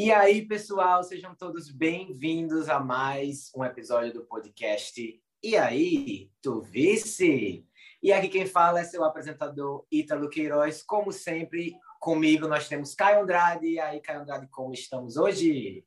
[0.00, 5.20] E aí, pessoal, sejam todos bem-vindos a mais um episódio do podcast.
[5.42, 7.66] E aí, tu vice?
[8.00, 10.84] E aqui quem fala é seu apresentador Ítalo Queiroz.
[10.84, 13.66] Como sempre, comigo nós temos Caio Andrade.
[13.66, 15.84] E aí, Caio Andrade, como estamos hoje?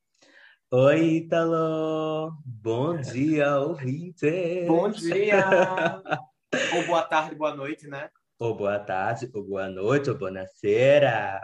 [0.70, 2.34] Oi, Ítalo!
[2.46, 4.66] Bom dia, ouvinte!
[4.68, 5.40] Bom dia!
[6.76, 8.10] ou boa tarde, boa noite, né?
[8.42, 10.50] Ou boa tarde, ou boa noite, ou boa noite.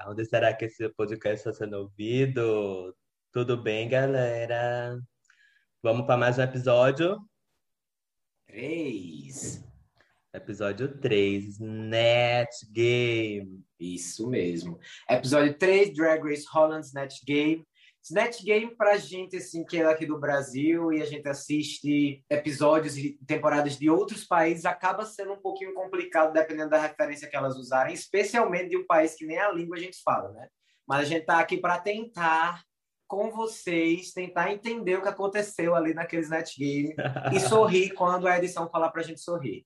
[0.08, 2.92] Onde será que esse podcast está sendo ouvido?
[3.32, 5.00] Tudo bem, galera?
[5.84, 7.20] Vamos para mais um episódio?
[8.48, 9.64] Três.
[10.34, 13.64] Episódio 3, Net Game.
[13.80, 14.80] Isso mesmo.
[15.08, 17.64] Episódio 3, Drag Race Holland's Net Game.
[18.10, 22.98] Snatch Game pra gente, assim, que é aqui do Brasil e a gente assiste episódios
[22.98, 27.58] e temporadas de outros países, acaba sendo um pouquinho complicado dependendo da referência que elas
[27.58, 30.48] usarem, especialmente de um país que nem a língua a gente fala, né?
[30.88, 32.64] Mas a gente tá aqui para tentar
[33.08, 36.96] com vocês, tentar entender o que aconteceu ali naquele Snatch Game
[37.34, 39.66] e sorrir quando a edição falar pra gente sorrir.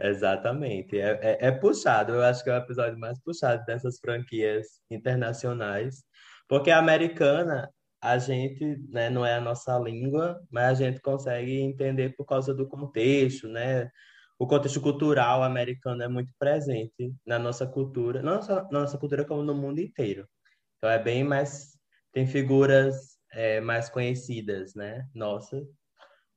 [0.00, 0.98] Exatamente.
[0.98, 2.14] É, é, é, puxado.
[2.14, 6.04] Eu acho que é o episódio mais puxado dessas franquias internacionais.
[6.50, 11.60] Porque a americana, a gente, né, não é a nossa língua, mas a gente consegue
[11.60, 13.88] entender por causa do contexto, né?
[14.36, 19.24] O contexto cultural americano é muito presente na nossa cultura, não só na nossa cultura
[19.24, 20.28] como no mundo inteiro.
[20.76, 21.78] Então é bem mais
[22.12, 25.06] tem figuras é, mais conhecidas, né?
[25.14, 25.62] Nossa,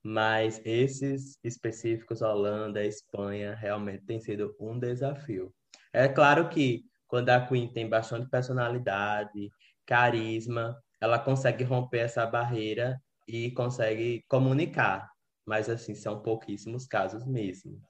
[0.03, 5.51] mas esses específicos, Holanda, Espanha, realmente tem sido um desafio.
[5.91, 9.49] É claro que quando a Queen tem bastante personalidade
[9.85, 15.09] carisma, ela consegue romper essa barreira e consegue comunicar.
[15.45, 17.81] Mas, assim, são pouquíssimos casos mesmo.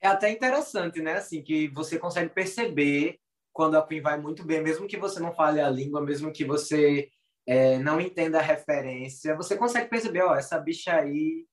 [0.00, 1.14] É até interessante, né?
[1.14, 3.18] Assim, que você consegue perceber
[3.52, 6.44] quando a Queen vai muito bem, mesmo que você não fale a língua, mesmo que
[6.44, 7.08] você
[7.46, 11.46] é, não entenda a referência, você consegue perceber, ó, essa bicha aí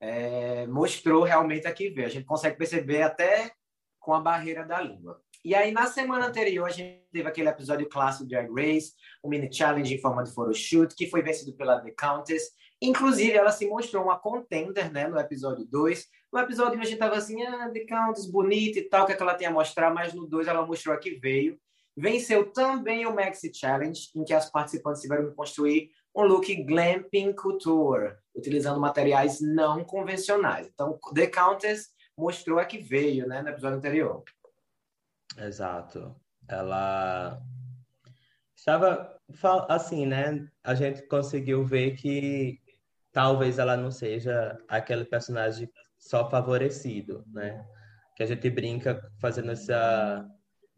[0.00, 2.06] é, mostrou realmente aqui ver.
[2.06, 3.52] A gente consegue perceber até
[3.98, 5.20] com a barreira da língua.
[5.44, 9.28] E aí, na semana anterior, a gente teve aquele episódio clássico de Drag Race, o
[9.28, 12.50] mini challenge em forma de photoshoot, que foi vencido pela The Countess.
[12.80, 16.06] Inclusive, ela se mostrou uma contender, né, no episódio 2.
[16.32, 19.12] No episódio 1, a gente tava assim, ah, The Countess, bonita e tal, o que,
[19.12, 21.58] é que ela tem a mostrar, mas no 2 ela mostrou a que veio.
[21.94, 27.34] Venceu também o Maxi Challenge, em que as participantes tiveram que construir um look glamping
[27.34, 30.70] couture, utilizando materiais não convencionais.
[30.72, 34.24] Então, The Countess mostrou a que veio, né, no episódio anterior.
[35.38, 36.14] Exato.
[36.48, 37.40] Ela
[38.56, 39.18] estava
[39.68, 40.46] assim, né?
[40.62, 42.60] A gente conseguiu ver que
[43.12, 47.64] talvez ela não seja aquele personagem só favorecido, né?
[48.16, 50.28] Que a gente brinca fazendo essa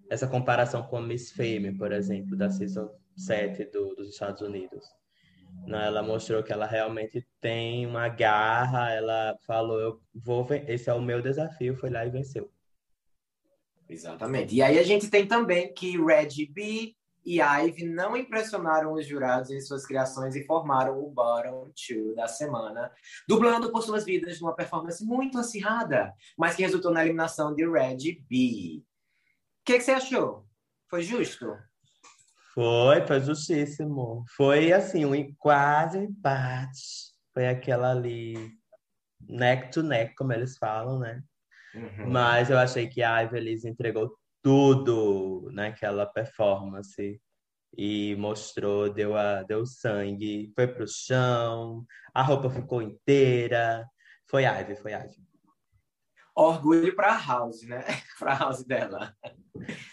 [0.09, 4.84] essa comparação com Miss Fame, por exemplo, da season 7 do, dos Estados Unidos.
[5.67, 10.95] Não, ela mostrou que ela realmente tem uma garra, ela falou, eu vou, esse é
[10.95, 12.51] o meu desafio, foi lá e venceu.
[13.88, 14.54] Exatamente.
[14.54, 19.50] E aí a gente tem também que Red B e Ive não impressionaram os jurados
[19.50, 22.92] em suas criações e formaram o Bottom Two da semana,
[23.28, 28.22] dublando por suas vidas numa performance muito acirrada, mas que resultou na eliminação de Red
[28.28, 28.80] B.
[28.80, 30.47] O que, que você achou?
[30.88, 31.53] Foi justo?
[32.54, 34.24] Foi, foi justíssimo.
[34.36, 37.12] Foi assim, um quase empate.
[37.34, 38.53] Foi aquela ali,
[39.28, 41.22] neck to neck, como eles falam, né?
[41.76, 42.10] Uhum.
[42.10, 47.20] Mas eu achei que a Ivelis entregou tudo naquela performance
[47.76, 51.84] e mostrou, deu, a, deu sangue, foi pro chão,
[52.15, 53.86] a roupa ficou inteira.
[54.28, 55.26] Foi Ivy, foi Ivy.
[56.34, 57.84] Orgulho para House, né?
[58.19, 59.15] para House dela.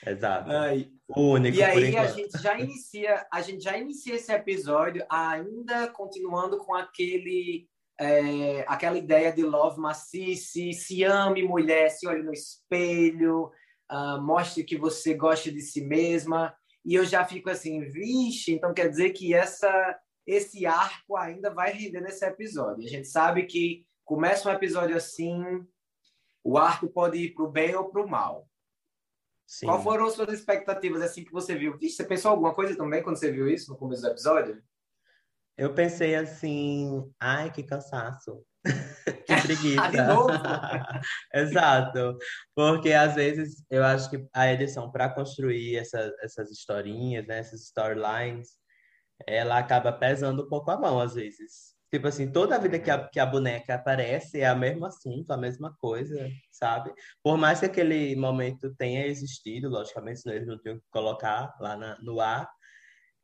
[0.05, 0.51] Exato.
[0.51, 0.91] Ai.
[1.07, 1.57] O único.
[1.57, 6.73] E aí a gente já inicia, a gente já inicia esse episódio ainda continuando com
[6.73, 7.67] aquele
[7.99, 13.51] é, aquela ideia de love macice, se ame mulher, se olhe no espelho,
[13.91, 16.55] uh, mostre que você gosta de si mesma.
[16.85, 21.73] E eu já fico assim, vixe, então quer dizer que essa esse arco ainda vai
[21.73, 22.85] render nesse episódio.
[22.85, 25.43] A gente sabe que começa um episódio assim,
[26.41, 28.47] o arco pode ir para o bem ou para o mal.
[29.45, 29.65] Sim.
[29.65, 31.77] Qual foram as suas expectativas assim que você viu?
[31.77, 34.63] Vixe, você pensou alguma coisa também quando você viu isso no começo do episódio?
[35.57, 38.43] Eu pensei assim, ai, que cansaço.
[39.25, 39.81] que preguiça.
[41.33, 42.17] Exato.
[42.55, 47.61] Porque às vezes eu acho que a edição, para construir essa, essas historinhas, né, essas
[47.61, 48.57] storylines,
[49.27, 51.73] ela acaba pesando um pouco a mão, às vezes.
[51.91, 55.29] Tipo assim, toda a vida que a, que a boneca aparece é a mesmo assunto,
[55.29, 56.91] a mesma coisa, sabe?
[57.21, 61.77] Por mais que aquele momento tenha existido, logicamente, senão eles não tinham que colocar lá
[61.77, 62.49] na, no ar,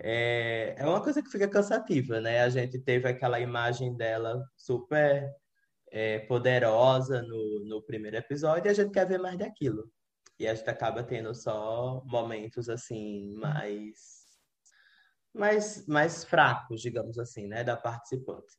[0.02, 2.42] é, é uma coisa que fica cansativa, né?
[2.42, 5.30] A gente teve aquela imagem dela super
[5.92, 9.92] é, poderosa no, no primeiro episódio e a gente quer ver mais daquilo.
[10.40, 14.20] E a gente acaba tendo só momentos assim mais
[15.34, 18.58] mais, mais fracos, digamos assim, né, da participante.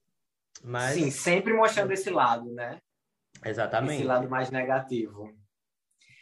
[0.63, 0.95] Mas...
[0.95, 2.81] Sim, sempre mostrando esse lado, né?
[3.45, 3.97] Exatamente.
[3.97, 5.35] Esse lado mais negativo.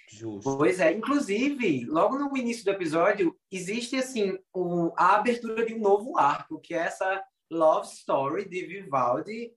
[0.09, 0.57] Justo.
[0.57, 5.81] Pois é, inclusive, logo no início do episódio, existe assim o, a abertura de um
[5.81, 9.53] novo arco, que é essa love story de Vivaldi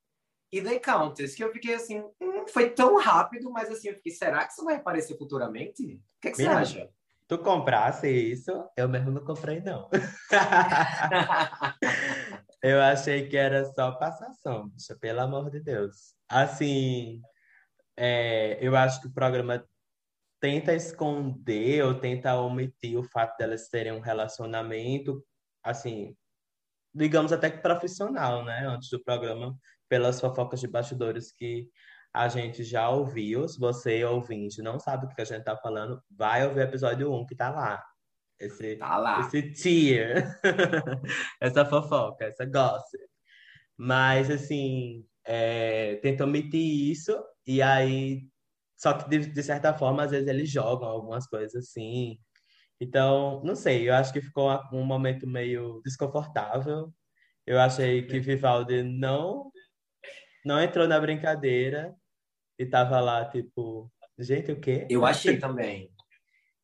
[0.52, 4.12] e The Countess, que eu fiquei assim, hum, foi tão rápido, mas assim, eu fiquei,
[4.12, 5.96] será que isso vai aparecer futuramente?
[5.96, 6.90] O que, é que você acha?
[7.28, 8.52] Tu comprasse isso?
[8.76, 9.90] Eu mesmo não comprei, não.
[12.62, 14.70] eu achei que era só passação,
[15.00, 16.14] pelo amor de Deus.
[16.28, 17.22] Assim,
[17.96, 19.66] é, eu acho que o programa
[20.42, 25.24] tenta esconder ou tenta omitir o fato delas terem um relacionamento,
[25.64, 26.16] assim,
[26.94, 28.66] digamos até que profissional, né?
[28.68, 29.56] Antes do programa,
[29.88, 31.70] pelas fofocas de bastidores que
[32.12, 33.48] a gente já ouviu.
[33.48, 37.14] Se você, ouvinte, não sabe o que a gente tá falando, vai ouvir o episódio
[37.14, 37.82] 1 que tá lá.
[38.40, 39.20] Esse, tá lá.
[39.20, 40.40] esse tier,
[41.40, 43.04] essa fofoca, essa gossip.
[43.78, 47.16] Mas, assim, é, tenta omitir isso,
[47.46, 48.31] e aí
[48.82, 52.18] só que, de, de, certa forma, às vezes eles jogam algumas coisas assim.
[52.80, 56.92] Então, não sei, eu acho que ficou um momento meio desconfortável.
[57.46, 59.52] Eu achei que Vivaldi não,
[60.44, 61.94] não entrou na brincadeira
[62.58, 64.88] e tava lá, tipo, gente, o quê?
[64.90, 65.94] Eu achei também.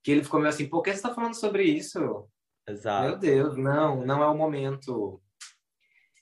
[0.03, 2.27] Que ele ficou meio assim, por que você tá falando sobre isso?
[2.67, 3.09] Exato.
[3.09, 5.21] Meu Deus, não, não é o momento.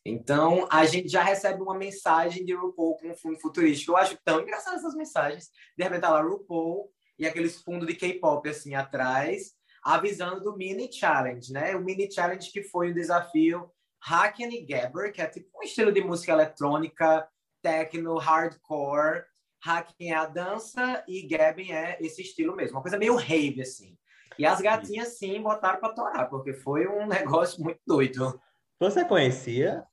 [0.05, 3.91] Então, a gente já recebe uma mensagem de RuPaul com um fundo futurístico.
[3.91, 5.49] Eu acho tão engraçado essas mensagens.
[5.75, 9.53] De repente, tá lá RuPaul e aqueles fundos de K-pop assim atrás,
[9.83, 11.75] avisando do Mini Challenge, né?
[11.75, 13.71] O Mini Challenge que foi o desafio
[14.07, 17.27] Haken e Gabber, que é tipo um estilo de música eletrônica,
[17.63, 19.23] techno, hardcore.
[19.65, 22.75] Haken é a dança e Gabben é esse estilo mesmo.
[22.75, 23.97] Uma coisa meio rave, assim.
[24.37, 28.39] E as gatinhas, sim, botaram pra torar, porque foi um negócio muito doido.
[28.79, 29.83] Você conhecia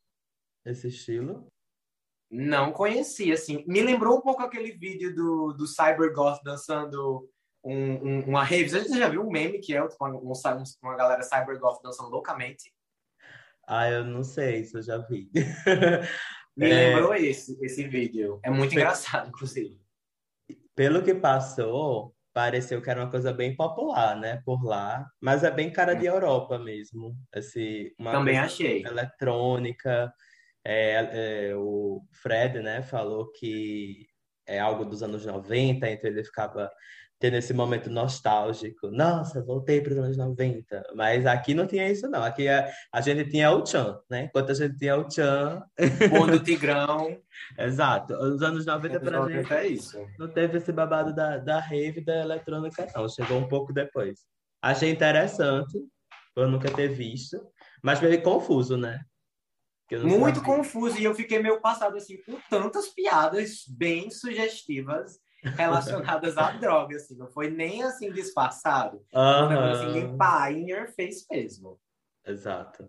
[0.64, 1.46] esse estilo?
[2.30, 3.64] Não conhecia, assim.
[3.66, 7.28] Me lembrou um pouco aquele vídeo do, do Cybergoth dançando
[7.62, 8.70] um, um, uma rave.
[8.70, 10.34] Você já viu um meme que é uma, uma,
[10.82, 12.72] uma galera Cybergoth dançando loucamente?
[13.66, 15.30] Ah, eu não sei, isso eu já vi.
[16.56, 16.94] Me é...
[16.94, 18.40] lembrou esse, esse vídeo.
[18.42, 19.80] É muito engraçado, inclusive.
[20.74, 25.50] Pelo que passou, pareceu que era uma coisa bem popular, né, por lá, mas é
[25.50, 28.82] bem cara de Europa mesmo, assim, uma Também achei.
[28.84, 30.12] eletrônica,
[30.64, 34.06] é, é, o Fred, né, falou que
[34.46, 36.70] é algo dos anos 90, então ele ficava
[37.22, 38.90] tendo esse momento nostálgico.
[38.90, 40.82] Nossa, voltei para os anos 90.
[40.96, 42.20] Mas aqui não tinha isso, não.
[42.20, 44.24] Aqui a, a gente tinha o Chan, né?
[44.24, 45.62] Enquanto a gente tinha o Chan.
[46.10, 47.16] Mundo Tigrão.
[47.56, 48.14] Exato.
[48.14, 49.52] Os anos 90 para gente.
[49.52, 50.04] É isso.
[50.18, 53.08] Não teve esse babado da, da rave da eletrônica, não.
[53.08, 54.26] Chegou um pouco depois.
[54.60, 55.78] Achei interessante,
[56.34, 57.40] eu nunca ter visto.
[57.80, 59.00] Mas meio confuso, né?
[59.98, 60.54] Muito sabia.
[60.56, 60.98] confuso.
[60.98, 65.18] E eu fiquei meio passado assim, com tantas piadas bem sugestivas
[65.56, 68.98] relacionadas à droga, assim, não foi nem assim disfarçado.
[69.12, 69.48] Uhum.
[69.48, 71.80] Foi assim, pá, in your face mesmo.
[72.24, 72.88] Exato.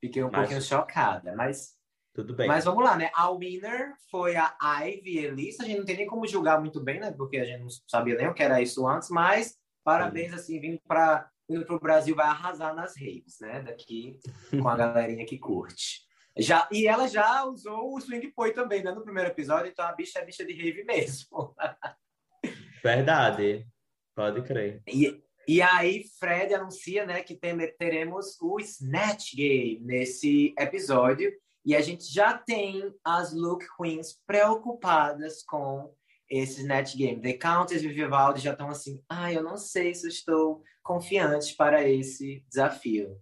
[0.00, 0.40] Fiquei um mas...
[0.40, 1.76] pouquinho chocada, mas.
[2.14, 2.48] Tudo bem.
[2.48, 3.10] Mas vamos lá, né?
[3.14, 5.62] A winner foi a Ivy Elisa.
[5.62, 7.12] A gente não tem nem como julgar muito bem, né?
[7.12, 10.34] Porque a gente não sabia nem o que era isso antes, mas parabéns, Sim.
[10.34, 13.62] assim, vindo para indo pro Brasil, vai arrasar nas redes, né?
[13.62, 14.18] Daqui
[14.50, 16.07] com a galerinha que curte.
[16.38, 18.92] Já, e ela já usou o Swing Poi também, né?
[18.92, 21.54] No primeiro episódio, então a bicha é bicha de rave mesmo.
[22.82, 23.66] Verdade.
[24.14, 24.82] Pode crer.
[24.86, 31.32] E, e aí, Fred anuncia né, que tem, teremos o Snatch Game nesse episódio.
[31.64, 35.92] E a gente já tem as Look Queens preocupadas com
[36.30, 37.20] esse Snatch Game.
[37.20, 41.88] The Countess e Vivaldi já estão assim, ah, eu não sei se estou confiante para
[41.88, 43.20] esse desafio.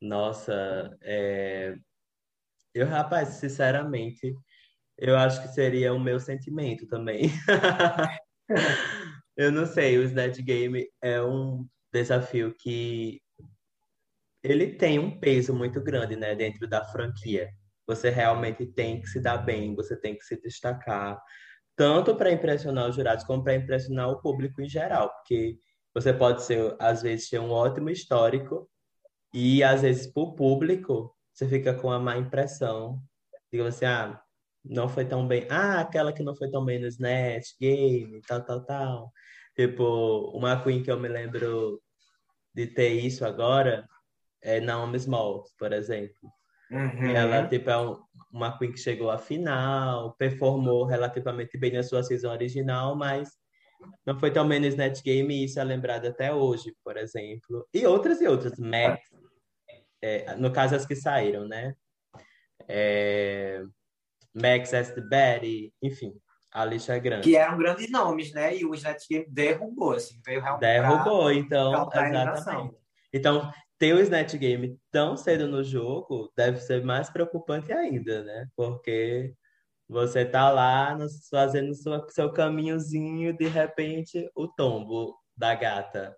[0.00, 1.76] Nossa, é...
[2.76, 4.36] Eu, rapaz, sinceramente,
[4.98, 7.30] eu acho que seria o meu sentimento também.
[9.34, 13.18] eu não sei, o Snatch Game é um desafio que
[14.44, 17.48] ele tem um peso muito grande, né, dentro da franquia.
[17.86, 21.18] Você realmente tem que se dar bem, você tem que se destacar,
[21.74, 25.56] tanto para impressionar os jurados como para impressionar o público em geral, porque
[25.94, 28.68] você pode ser às vezes ter um ótimo histórico
[29.32, 32.98] e às vezes para o público você fica com a má impressão.
[33.52, 34.20] Digamos assim, ah,
[34.64, 35.46] não foi tão bem.
[35.50, 39.12] Ah, aquela que não foi tão bem no Snatch, Game, tal, tal, tal.
[39.54, 41.80] Tipo, uma Queen que eu me lembro
[42.54, 43.86] de ter isso agora
[44.42, 46.32] é Naomi Smalls, por exemplo.
[46.70, 47.10] Uhum.
[47.10, 47.98] Ela, tipo, é um,
[48.32, 53.28] uma Queen que chegou à final, performou relativamente bem na sua season original, mas
[54.06, 57.66] não foi tão bem no Snatch Game e isso é lembrado até hoje, por exemplo.
[57.74, 58.58] E outras e outras.
[58.58, 59.00] Max,
[60.06, 61.74] é, no caso as que saíram, né?
[62.68, 63.62] É,
[64.32, 64.70] Max
[65.08, 66.14] Betty, enfim,
[66.52, 67.24] a lista é grande.
[67.24, 68.56] Que eram grandes nomes, né?
[68.56, 72.76] E o Snatch Game derrubou, assim, veio realmente Derrubou, pra então, causar a exatamente.
[73.12, 78.46] Então, ter o Snatch Game tão cedo no jogo deve ser mais preocupante ainda, né?
[78.56, 79.34] Porque
[79.88, 80.96] você tá lá
[81.30, 86.16] fazendo sua, seu caminhozinho, de repente, o tombo da gata.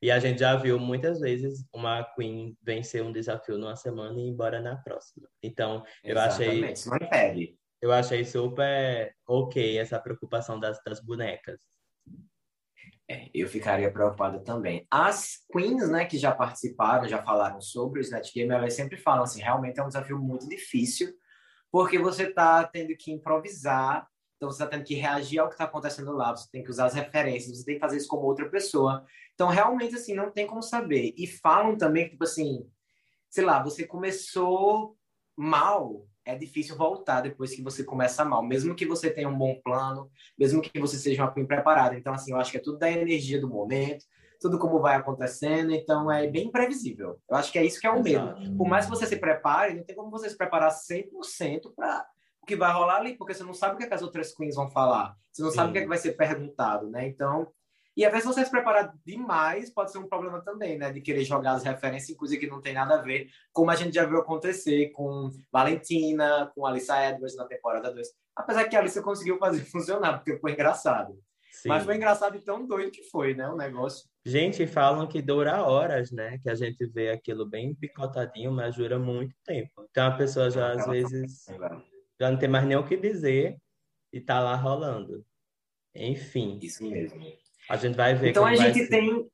[0.00, 4.24] E a gente já viu muitas vezes uma Queen vencer um desafio numa semana e
[4.24, 5.28] ir embora na próxima.
[5.42, 7.58] Então, eu achei, Exatamente, impede.
[7.80, 11.60] eu achei super ok essa preocupação das, das bonecas.
[13.08, 14.86] É, eu ficaria preocupado também.
[14.90, 19.22] As queens, né, que já participaram, já falaram sobre o Snatch Game, elas sempre falam
[19.22, 21.14] assim, realmente é um desafio muito difícil,
[21.70, 25.64] porque você está tendo que improvisar, então você está tendo que reagir ao que está
[25.64, 28.48] acontecendo lá, você tem que usar as referências, você tem que fazer isso como outra
[28.48, 29.04] pessoa.
[29.34, 31.14] Então, realmente, assim, não tem como saber.
[31.16, 32.66] E falam também, tipo assim,
[33.30, 34.96] sei lá, você começou
[35.36, 39.60] mal, é difícil voltar depois que você começa mal, mesmo que você tenha um bom
[39.62, 41.96] plano, mesmo que você seja uma queen preparada.
[41.96, 44.04] Então, assim, eu acho que é tudo da energia do momento,
[44.38, 47.18] tudo como vai acontecendo, então é bem imprevisível.
[47.28, 48.34] Eu acho que é isso que é o medo.
[48.56, 52.06] Por mais que você se prepare, não tem como você se preparar 100% para
[52.46, 54.32] o que vai rolar ali, porque você não sabe o que, é que as outras
[54.32, 55.70] queens vão falar, você não sabe Sim.
[55.70, 57.06] o que, é que vai ser perguntado, né?
[57.08, 57.52] Então,
[57.96, 60.92] e às vezes você se preparar demais pode ser um problema também, né?
[60.92, 63.74] De querer jogar as referências em coisa que não tem nada a ver, como a
[63.74, 68.06] gente já viu acontecer com Valentina, com Alissa Edwards na temporada 2.
[68.36, 71.18] Apesar que a Alissa conseguiu fazer funcionar, porque foi engraçado.
[71.50, 71.70] Sim.
[71.70, 73.48] Mas foi engraçado e tão doido que foi, né?
[73.48, 74.06] O negócio.
[74.24, 76.38] Gente, falam que dura horas, né?
[76.42, 79.86] Que a gente vê aquilo bem picotadinho, mas dura muito tempo.
[79.90, 81.46] Então a pessoa já às vezes
[82.20, 83.56] já não tem mais nem o que dizer
[84.12, 85.24] e tá lá rolando.
[85.94, 87.20] Enfim, Isso mesmo.
[87.68, 89.28] a gente vai ver Então a vai gente tem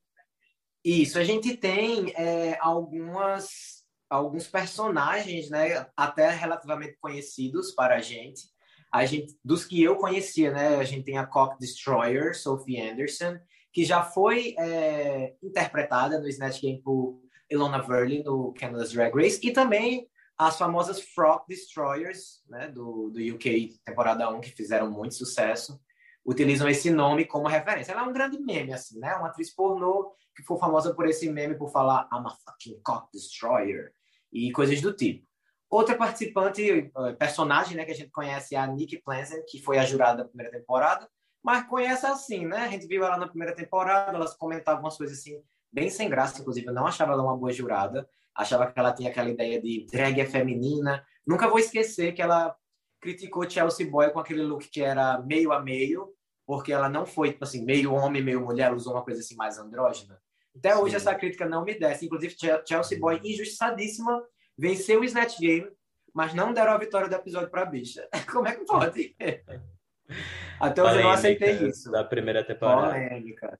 [0.83, 8.43] isso, a gente tem é, algumas alguns personagens, né, até relativamente conhecidos para a gente.
[8.91, 13.39] A gente dos que eu conhecia, né, a gente tem a Cock Destroyer, Sophie Anderson,
[13.71, 19.39] que já foi é, interpretada no Snatch Game por Ilona Verley no Canada's Drag Race
[19.41, 25.15] e também as famosas Frog Destroyers, né, do, do UK temporada 1 que fizeram muito
[25.15, 25.79] sucesso
[26.25, 27.91] utilizam esse nome como referência.
[27.91, 29.13] Ela é um grande meme, assim, né?
[29.15, 33.11] Uma atriz pornô que foi famosa por esse meme por falar I'm a fucking cock
[33.11, 33.93] destroyer
[34.31, 35.27] e coisas do tipo.
[35.69, 39.77] Outra participante, eh, personagem, né, que a gente conhece é a Nikki Plansen, que foi
[39.77, 41.09] a jurada da primeira temporada,
[41.43, 42.57] mas conhece assim, né?
[42.57, 46.39] A gente viu ela na primeira temporada, elas comentavam umas coisas assim, bem sem graça,
[46.39, 49.85] inclusive, eu não achava ela uma boa jurada, achava que ela tinha aquela ideia de
[49.91, 51.05] drag é feminina.
[51.25, 52.55] Nunca vou esquecer que ela
[53.01, 56.13] criticou Chelsea Boy com aquele look que era meio a meio,
[56.45, 59.57] porque ela não foi, tipo assim, meio homem, meio mulher, usou uma coisa assim mais
[59.57, 60.19] andrógena.
[60.55, 60.97] Até hoje Sim.
[60.97, 62.05] essa crítica não me desce.
[62.05, 64.23] Inclusive, Che- Chelsea Boy, injustiçadíssima,
[64.57, 65.67] venceu o Snatch Game,
[66.13, 68.07] mas não deram a vitória do episódio pra bicha.
[68.31, 69.15] Como é que pode?
[70.59, 71.89] Até hoje eu não aceitei isso.
[71.91, 72.93] da primeira temporada.
[72.93, 73.59] Polêmicas.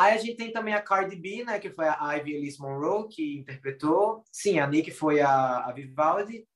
[0.00, 3.08] Aí a gente tem também a Cardi B, né, que foi a Ivy Elise Monroe,
[3.08, 4.22] que interpretou.
[4.30, 6.46] Sim, a Nick foi a, a Vivaldi.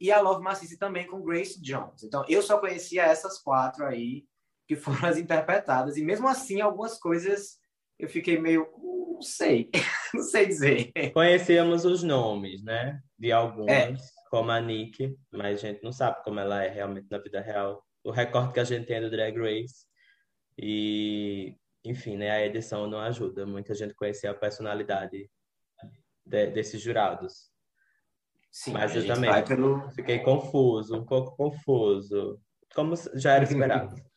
[0.00, 2.02] E a Love Macice também com Grace Jones.
[2.02, 4.24] Então, eu só conhecia essas quatro aí,
[4.66, 5.96] que foram as interpretadas.
[5.96, 7.58] E mesmo assim, algumas coisas
[7.98, 8.68] eu fiquei meio...
[8.76, 9.70] "Hum, Não sei.
[10.12, 10.92] não sei dizer.
[11.12, 13.00] Conhecíamos os nomes, né?
[13.16, 13.94] De algumas, É.
[14.28, 17.84] como a Nick, mas a gente não sabe como ela é realmente na vida real.
[18.02, 19.86] O recorte que a gente tem é do Drag Race.
[20.58, 22.30] E, enfim, né?
[22.30, 23.44] A edição não ajuda.
[23.46, 25.30] Muita gente conhecia a personalidade
[26.24, 27.50] de- desses jurados.
[28.50, 29.44] Sim, Mas eu também.
[29.44, 29.90] pelo...
[29.90, 32.40] Fiquei confuso, um pouco confuso.
[32.74, 33.94] Como já era esperado.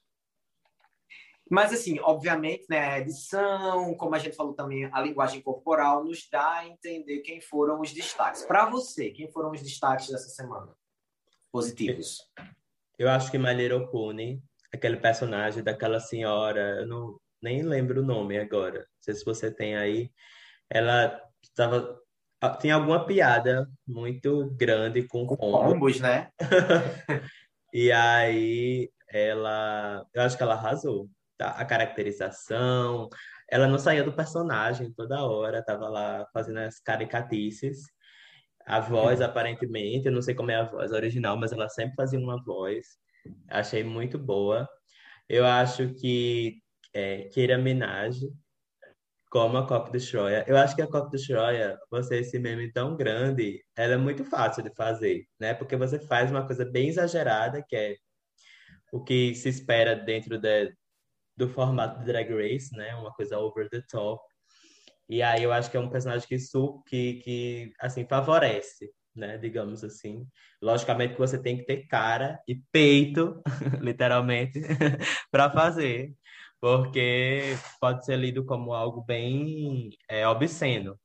[1.49, 6.27] Mas, assim, obviamente, né, a edição, como a gente falou também, a linguagem corporal nos
[6.29, 8.43] dá a entender quem foram os destaques.
[8.45, 10.75] Para você, quem foram os destaques dessa semana?
[11.51, 12.17] Positivos.
[12.97, 14.41] Eu acho que Little Pony,
[14.73, 18.79] aquele personagem daquela senhora, eu não nem lembro o nome agora.
[18.79, 20.11] Não sei se você tem aí.
[20.69, 21.97] Ela estava
[22.59, 25.57] tinha alguma piada muito grande com Com pombo.
[25.59, 26.29] combos, né?
[27.73, 31.49] E aí ela, eu acho que ela arrasou, tá?
[31.51, 33.09] A caracterização,
[33.51, 37.81] ela não saía do personagem toda hora, tava lá fazendo as caricatices.
[38.65, 42.17] A voz, aparentemente, eu não sei como é a voz original, mas ela sempre fazia
[42.17, 42.85] uma voz.
[43.49, 44.69] Achei muito boa.
[45.27, 46.61] Eu acho que
[46.95, 48.21] é, Minaj
[49.29, 50.45] como a Copa do Troia.
[50.47, 54.23] Eu acho que a Copa do Troia, você esse meme tão grande, ela é muito
[54.23, 55.53] fácil de fazer, né?
[55.53, 57.95] Porque você faz uma coisa bem exagerada, que é
[58.93, 60.73] o que se espera dentro de,
[61.35, 62.95] do formato de Drag Race, né?
[62.95, 64.23] Uma coisa over the top.
[65.09, 66.37] E aí eu acho que é um personagem que,
[66.87, 69.37] que, que assim, favorece, né?
[69.37, 70.25] Digamos assim.
[70.61, 73.41] Logicamente que você tem que ter cara e peito,
[73.81, 74.61] literalmente,
[75.29, 76.15] para fazer
[76.65, 80.99] porque pode ser lido como algo bem é, obsceno.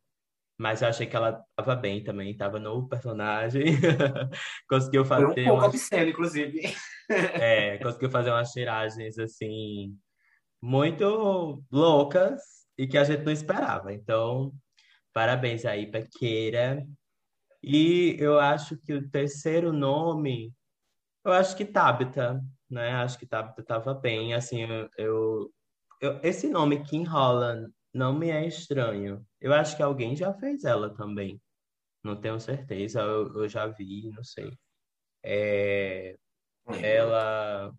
[0.59, 3.65] Mas eu achei que ela estava bem também, estava no personagem.
[4.67, 5.35] conseguiu fazer.
[5.35, 5.67] Foi um pouco umas...
[5.67, 6.63] obsceno, inclusive.
[7.13, 9.95] é, conseguiu fazer umas tiragens assim,
[10.63, 12.41] muito loucas
[12.79, 13.93] e que a gente não esperava.
[13.93, 14.55] Então,
[15.13, 16.87] parabéns aí para Keira.
[17.63, 20.55] E eu acho que o terceiro nome,
[21.23, 22.93] eu acho que Tabitha né?
[22.95, 24.35] Acho que tá, tava bem.
[24.35, 24.63] Assim,
[24.97, 25.53] eu,
[26.01, 29.27] eu, esse nome Kim Holland não me é estranho.
[29.41, 31.41] Eu acho que alguém já fez ela também.
[32.05, 33.01] Não tenho certeza.
[33.01, 34.57] Eu, eu já vi, não sei.
[35.25, 36.17] É,
[36.83, 37.73] ela,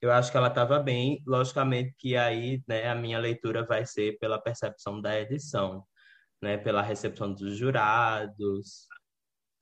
[0.00, 1.22] eu acho que ela estava bem.
[1.26, 2.88] Logicamente que aí, né?
[2.88, 5.86] A minha leitura vai ser pela percepção da edição,
[6.42, 6.56] né?
[6.58, 8.88] Pela recepção dos jurados,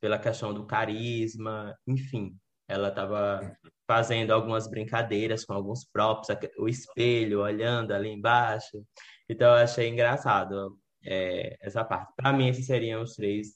[0.01, 2.37] pela questão do carisma, enfim.
[2.67, 3.55] Ela estava
[3.91, 8.85] fazendo algumas brincadeiras com alguns props, o espelho olhando ali embaixo.
[9.27, 12.13] Então eu achei engraçado é, essa parte.
[12.15, 13.49] Para mim, esses seriam os três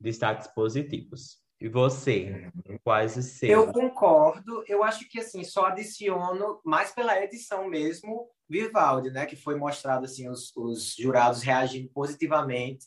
[0.00, 1.42] destaques positivos.
[1.60, 2.50] E você,
[2.82, 3.52] quais os seus?
[3.52, 4.64] Eu concordo.
[4.66, 10.06] Eu acho que assim só adiciono mais pela edição mesmo Vivaldi, né, que foi mostrado
[10.06, 12.86] assim os, os jurados reagindo positivamente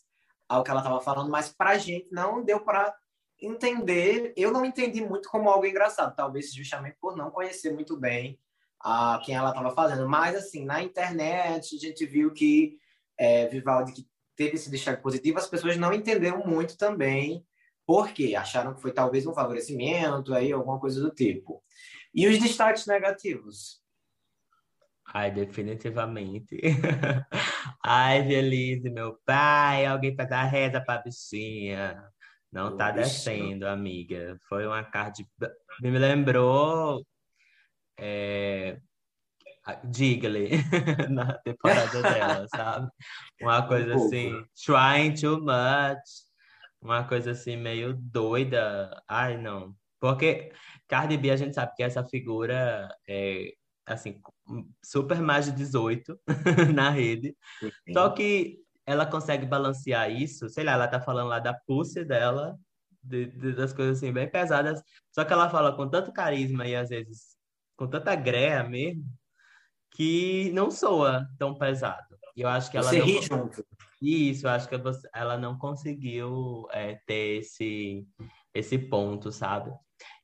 [0.50, 2.96] ao que ela estava falando, mas para a gente não deu para
[3.42, 8.40] entender, eu não entendi muito como algo engraçado, talvez justamente por não conhecer muito bem
[8.80, 10.08] a quem ela estava fazendo.
[10.08, 12.78] Mas, assim, na internet, a gente viu que
[13.18, 17.46] é, Vivaldi que teve esse destaque positivo, as pessoas não entenderam muito também
[17.86, 18.36] por quê.
[18.36, 21.64] Acharam que foi talvez um favorecimento, aí, alguma coisa do tipo.
[22.14, 23.84] E os destaques negativos?
[25.14, 26.60] Ai, definitivamente.
[27.84, 32.04] Ai, Elise, meu pai, alguém para dar reza para a bichinha.
[32.56, 34.40] Não tá descendo, amiga.
[34.48, 35.28] Foi uma card.
[35.82, 37.06] Me lembrou.
[38.00, 38.80] É...
[39.84, 40.52] Digley
[41.10, 42.90] na temporada dela, sabe?
[43.42, 46.00] Uma coisa um assim, trying too much,
[46.82, 49.04] uma coisa assim meio doida.
[49.06, 49.76] Ai, não.
[50.00, 50.54] Porque
[50.88, 53.54] Cardi B a gente sabe que essa figura é
[53.86, 54.22] assim,
[54.84, 56.18] super mais de 18
[56.74, 57.36] na rede.
[57.92, 62.58] Só que ela consegue balancear isso, sei lá, ela tá falando lá da pussy dela,
[63.02, 66.76] de, de, das coisas assim bem pesadas, só que ela fala com tanto carisma e
[66.76, 67.36] às vezes
[67.76, 69.06] com tanta greia mesmo,
[69.92, 72.16] que não soa tão pesado.
[72.36, 73.06] E eu acho que ela Você não...
[73.06, 73.66] ri junto.
[74.02, 74.76] Isso, eu acho que
[75.14, 78.06] ela não conseguiu é, ter esse,
[78.54, 79.72] esse ponto, sabe?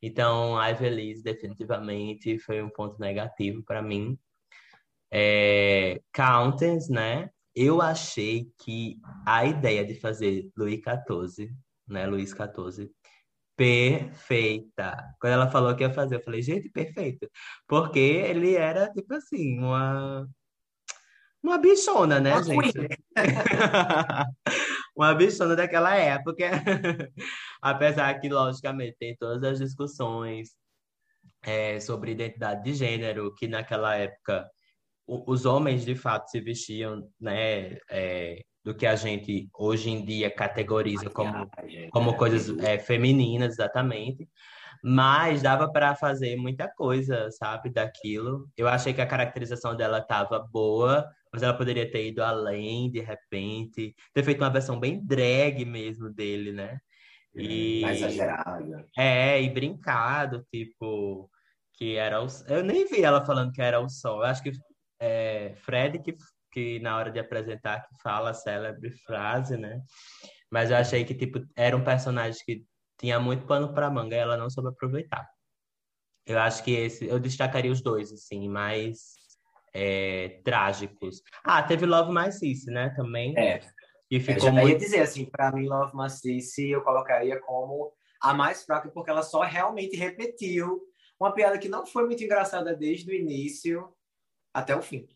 [0.02, 4.19] Então, a Evelise definitivamente foi um ponto negativo para mim.
[5.10, 7.30] É, Countess, né?
[7.55, 11.53] Eu achei que a ideia de fazer Luís XIV,
[11.87, 12.89] né, Luís XIV,
[13.55, 14.97] perfeita.
[15.19, 17.29] Quando ela falou que ia fazer, eu falei, gente, perfeito.
[17.67, 20.27] Porque ele era, tipo assim, uma.
[21.43, 22.73] Uma bichona, né, uma gente?
[24.95, 26.49] uma bichona daquela época.
[27.61, 30.55] Apesar que, logicamente, tem todas as discussões
[31.41, 34.47] é, sobre identidade de gênero, que naquela época
[35.07, 40.29] os homens de fato se vestiam, né, é, do que a gente hoje em dia
[40.29, 41.49] categoriza como,
[41.91, 44.27] como coisas é, femininas, exatamente.
[44.83, 48.47] Mas dava para fazer muita coisa, sabe, daquilo.
[48.57, 52.99] Eu achei que a caracterização dela estava boa, mas ela poderia ter ido além, de
[52.99, 56.79] repente, ter feito uma versão bem drag mesmo dele, né?
[57.35, 58.85] E, Mais exagerada.
[58.97, 61.29] É, e brincado, tipo,
[61.75, 62.27] que era o...
[62.47, 64.19] Eu nem vi ela falando que era o sol.
[64.19, 64.51] Eu acho que
[65.01, 66.15] é, Fred, que,
[66.51, 69.81] que na hora de apresentar, que fala a célebre frase, né?
[70.51, 72.63] Mas eu achei que, tipo, era um personagem que
[72.99, 75.27] tinha muito pano para manga e ela não soube aproveitar.
[76.25, 79.15] Eu acho que esse, eu destacaria os dois, assim, mais
[79.73, 81.23] é, trágicos.
[81.43, 83.33] Ah, teve Love Macice, né, também.
[83.35, 83.61] É.
[84.09, 84.69] E ficou eu já muito...
[84.69, 89.23] ia dizer, assim, para mim, Love Macice eu colocaria como a mais fraca, porque ela
[89.23, 90.79] só realmente repetiu
[91.19, 93.91] uma piada que não foi muito engraçada desde o início,
[94.53, 95.07] até o fim.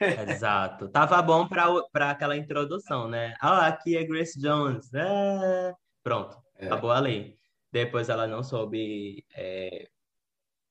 [0.00, 0.88] Exato.
[0.88, 3.34] Tava bom para aquela introdução, né?
[3.40, 4.92] Ah, aqui é Grace Jones.
[4.94, 5.72] É...
[6.02, 6.66] Pronto, é.
[6.66, 7.36] acabou ali.
[7.72, 9.88] Depois ela não soube é,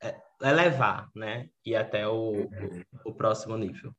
[0.01, 1.49] é, elevar, né?
[1.65, 3.93] E até o, o, o, próximo nível.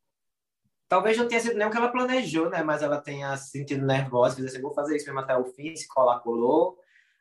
[0.88, 2.62] talvez não tenha sido nem o que ela planejou, né?
[2.62, 5.76] Mas ela tenha se sentido nervosa, dizer assim, vou fazer isso mesmo até o fim,
[5.76, 6.78] se colar, colou.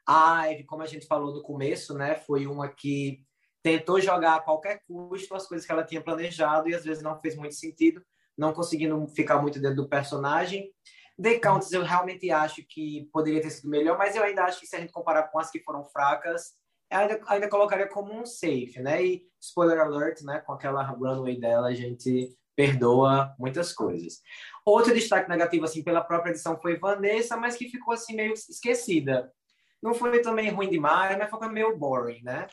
[0.08, 2.15] A Ivy, como a gente falou no começo, né?
[2.15, 3.23] Foi uma que
[3.65, 7.19] tentou jogar a qualquer custo as coisas que ela tinha planejado e às vezes não
[7.19, 7.99] fez muito sentido,
[8.38, 10.71] não conseguindo ficar muito dentro do personagem.
[11.19, 14.67] The Countess eu realmente acho que poderia ter sido melhor, mas eu ainda acho que
[14.67, 16.51] se a gente comparar com as que foram fracas,
[16.91, 19.04] ainda, ainda colocaria como um safe, né?
[19.04, 20.41] E spoiler alert, né?
[20.41, 24.21] Com aquela runway dela, a gente perdoa muitas coisas.
[24.63, 29.34] Outro destaque negativo, assim, pela própria edição foi Vanessa, mas que ficou, assim, meio esquecida.
[29.82, 32.45] Não foi também ruim demais, mas foi meio boring, né?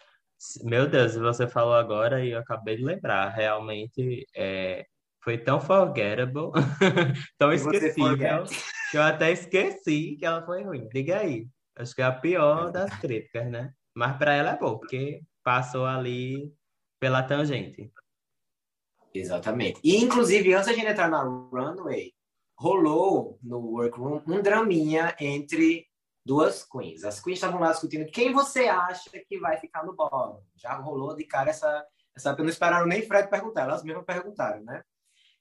[0.63, 3.29] Meu Deus, você falou agora e eu acabei de lembrar.
[3.29, 4.85] Realmente é,
[5.23, 6.51] foi tão forgettable,
[7.39, 8.45] tão esquecível,
[8.91, 10.89] que eu até esqueci que ela foi ruim.
[10.89, 11.47] Diga aí.
[11.77, 13.73] Acho que é a pior das críticas, né?
[13.95, 16.53] Mas para ela é bom, porque passou ali
[17.01, 17.91] pela tangente.
[19.15, 19.81] Exatamente.
[19.85, 22.13] E, inclusive, antes de entrar na runway,
[22.59, 25.87] rolou no workroom um draminha entre
[26.25, 27.05] duas queens.
[27.05, 30.43] As queens estavam lá discutindo quem você acha que vai ficar no bolo.
[30.55, 32.35] Já rolou de cara essa, essa...
[32.37, 34.83] Não esperaram nem Fred perguntar, elas mesmas perguntaram, né?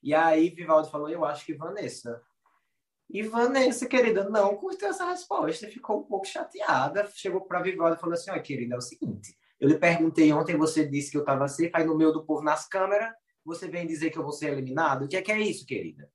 [0.01, 2.21] E aí Vivaldi falou, eu acho que Vanessa.
[3.09, 7.07] E Vanessa, querida, não curtiu essa resposta, ficou um pouco chateada.
[7.13, 10.55] Chegou para Vivaldi e falou assim: ó, querida, é o seguinte, eu lhe perguntei ontem,
[10.55, 13.13] você disse que eu estava safe, aí no meio do povo nas câmeras,
[13.43, 15.03] você vem dizer que eu vou ser eliminado?
[15.03, 16.09] O que é que é isso, querida?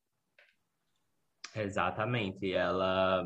[1.54, 2.52] Exatamente.
[2.52, 3.24] Ela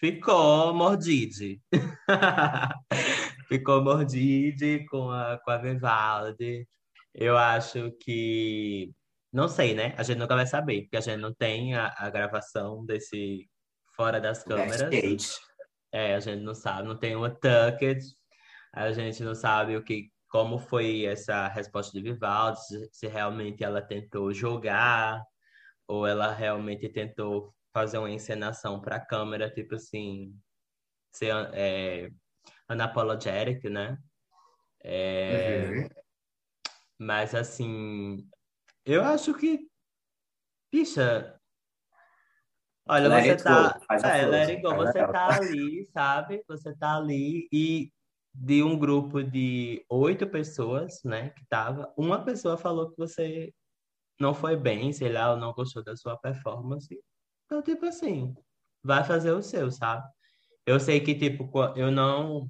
[0.00, 1.60] ficou mordide.
[3.46, 6.66] ficou mordide com a, com a Vivaldi.
[7.14, 8.92] Eu acho que.
[9.32, 9.94] Não sei, né?
[9.96, 13.48] A gente nunca vai saber, porque a gente não tem a, a gravação desse
[13.94, 14.82] fora das câmeras.
[14.82, 15.38] Backstage.
[15.92, 18.00] É, a gente não sabe, não tem uma tucket,
[18.72, 23.64] a gente não sabe o que, como foi essa resposta de Vivaldi, se, se realmente
[23.64, 25.20] ela tentou jogar
[25.88, 30.36] ou ela realmente tentou fazer uma encenação para a câmera, tipo assim,
[31.12, 32.10] ser é,
[32.70, 33.98] unapologetic, né?
[34.82, 35.88] É, uhum.
[36.98, 38.28] Mas assim,
[38.84, 39.68] eu acho que,
[40.72, 41.38] bicha,
[42.88, 46.44] olha, let você tá, é, let it go, você tá ali, sabe?
[46.46, 47.92] Você tá ali e
[48.32, 53.52] de um grupo de oito pessoas, né, que tava, uma pessoa falou que você
[54.20, 56.96] não foi bem, sei lá, ou não gostou da sua performance.
[57.50, 58.32] Então, tipo assim,
[58.80, 60.08] vai fazer o seu, sabe?
[60.64, 61.44] Eu sei que, tipo,
[61.76, 62.48] eu não,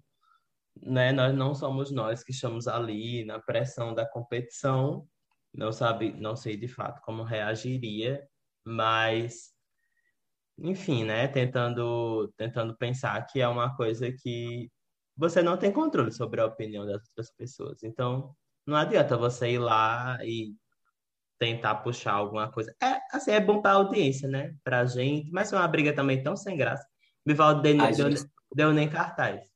[0.77, 5.09] né, nós não somos nós que estamos ali na pressão da competição,
[5.55, 8.29] não sabe, não sei de fato como reagiria,
[8.63, 9.55] mas
[10.59, 14.71] enfim, né, tentando tentando pensar que é uma coisa que
[15.17, 17.83] você não tem controle sobre a opinião das outras pessoas.
[17.83, 18.37] Então,
[18.67, 20.55] não adianta você ir lá e
[21.41, 22.77] tentar puxar alguma coisa.
[22.83, 24.55] É, assim, é bom para a audiência, né?
[24.63, 26.87] Para a gente, mas é uma briga também tão sem graça.
[27.27, 28.11] Vivaldo deu, deu,
[28.55, 29.49] deu nem cartaz.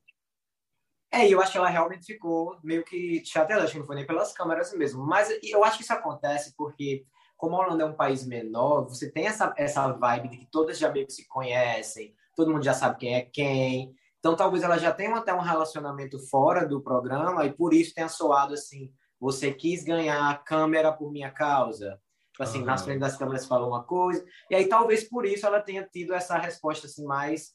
[1.11, 4.05] É, eu acho que ela realmente ficou meio que chateada, acho que não foi nem
[4.05, 5.05] pelas câmeras mesmo.
[5.05, 7.05] Mas eu acho que isso acontece porque,
[7.37, 10.79] como a Holanda é um país menor, você tem essa, essa vibe de que todas
[10.79, 13.95] já meio que se conhecem, todo mundo já sabe quem é quem.
[14.17, 18.09] Então, talvez ela já tenha até um relacionamento fora do programa e por isso tenha
[18.09, 21.99] soado assim: você quis ganhar a câmera por minha causa.
[22.31, 22.65] Tipo assim, uhum.
[22.65, 24.25] nas frente das câmeras falou uma coisa.
[24.49, 27.53] E aí, talvez por isso ela tenha tido essa resposta assim, mais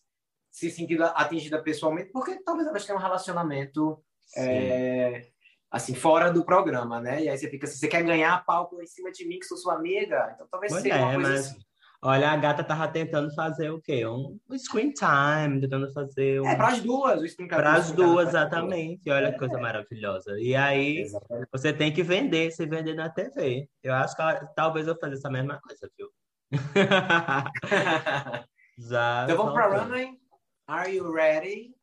[0.51, 4.03] se sentido atingida pessoalmente, porque talvez elas tenham um relacionamento
[4.37, 5.29] é,
[5.71, 7.23] assim, fora do programa, né?
[7.23, 9.57] E aí você fica assim, você quer ganhar palco em cima de mim, que sou
[9.57, 10.33] sua amiga?
[10.35, 11.47] Então talvez pois seja é, uma coisa mas...
[11.47, 11.70] assim.
[12.03, 14.07] Olha, a gata tava tentando fazer o quê?
[14.07, 16.49] Um screen time, tentando fazer um...
[16.49, 17.61] É, para as duas, o screen time.
[17.61, 19.11] Para as duas, exatamente.
[19.11, 19.61] Olha que coisa é.
[19.61, 20.41] maravilhosa.
[20.41, 21.49] E aí, Exatamente.
[21.53, 23.69] você tem que vender, se vender na TV.
[23.83, 24.23] Eu acho que
[24.57, 26.09] talvez eu faça essa mesma coisa, viu?
[28.79, 30.19] Já então vamos para runway.
[30.67, 31.75] Are you ready?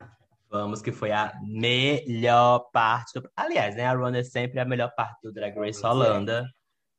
[0.49, 3.19] Vamos, que foi a melhor parte.
[3.19, 3.30] Do...
[3.36, 3.86] Aliás, né?
[3.86, 6.49] A é sempre a melhor parte do Drag Race Holanda.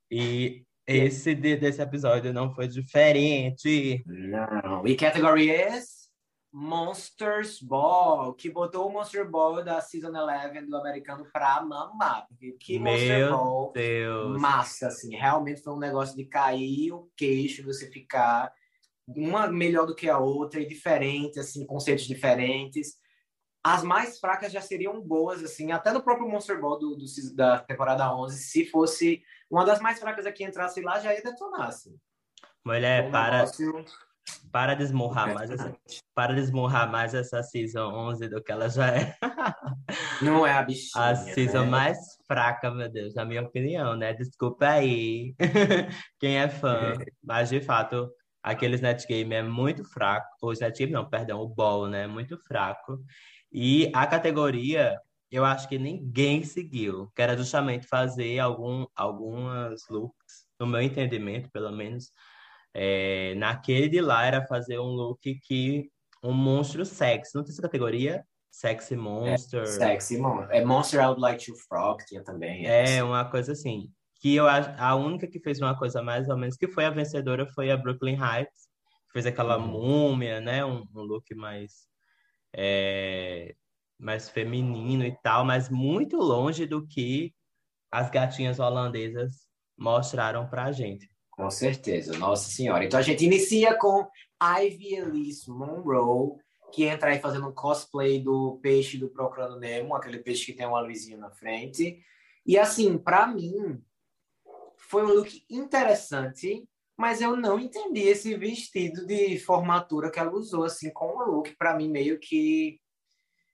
[0.09, 4.03] E esse de, desse episódio não foi diferente.
[4.07, 4.87] Não.
[4.87, 6.09] E category is
[6.51, 12.27] Monsters Ball, que botou o Monster Ball da Season 11 do americano pra mamar.
[12.29, 14.40] Porque que Meu Monster Ball Deus.
[14.40, 15.14] massa, assim.
[15.14, 18.51] Realmente foi um negócio de cair o queixo, você ficar
[19.07, 22.96] uma melhor do que a outra e diferente, assim, conceitos diferentes.
[23.62, 27.59] As mais fracas já seriam boas, assim, até no próprio Monster Ball do, do da
[27.59, 31.96] temporada 11, se fosse uma das mais fracas aqui entrasse lá, já ia detonar, assim.
[32.64, 33.84] Mulher, um para, negócio...
[34.52, 35.76] para desmorrar mais essa,
[36.14, 39.16] para desmorrar mais essa Season 11 do que ela já é.
[40.22, 41.04] Não é a bichinha.
[41.04, 41.70] A season né?
[41.70, 44.12] mais fraca, meu Deus, na minha opinião, né?
[44.12, 45.34] Desculpa aí
[46.18, 48.11] quem é fã, mas de fato,
[48.42, 50.28] aqueles net game é muito fraco.
[50.42, 52.04] Os net game não, perdão, o ball, né?
[52.04, 52.98] É muito fraco.
[53.52, 60.46] E a categoria, eu acho que ninguém seguiu, que era justamente fazer algum, algumas looks,
[60.58, 62.10] no meu entendimento, pelo menos,
[62.74, 65.90] é, naquele de lá era fazer um look que
[66.22, 67.34] um monstro sexy.
[67.34, 68.24] Não tem essa categoria?
[68.50, 69.62] Sexy Monster.
[69.62, 70.56] É, sexy Monster.
[70.56, 72.66] É Monster I Would Like to Frog, tinha também.
[72.66, 73.92] É, é uma coisa assim.
[74.20, 76.90] Que eu acho, a única que fez uma coisa mais ou menos, que foi a
[76.90, 78.68] vencedora, foi a Brooklyn Heights.
[79.12, 79.68] Fez aquela uhum.
[79.68, 80.64] múmia, né?
[80.64, 81.86] Um, um look mais,
[82.54, 83.54] é,
[83.98, 87.34] mais feminino e tal, mas muito longe do que
[87.90, 91.11] as gatinhas holandesas mostraram pra gente.
[91.30, 92.84] Com certeza, nossa senhora.
[92.84, 94.06] Então a gente inicia com
[94.42, 96.37] Ivy Elise Monroe,
[96.72, 100.66] que entra aí fazendo um cosplay do peixe do Procurando Nemo, aquele peixe que tem
[100.66, 101.98] uma luzinha na frente.
[102.44, 103.82] E assim, para mim,
[104.76, 106.64] foi um look interessante,
[106.96, 111.54] mas eu não entendi esse vestido de formatura que ela usou, assim, com o look,
[111.56, 112.80] para mim, meio que.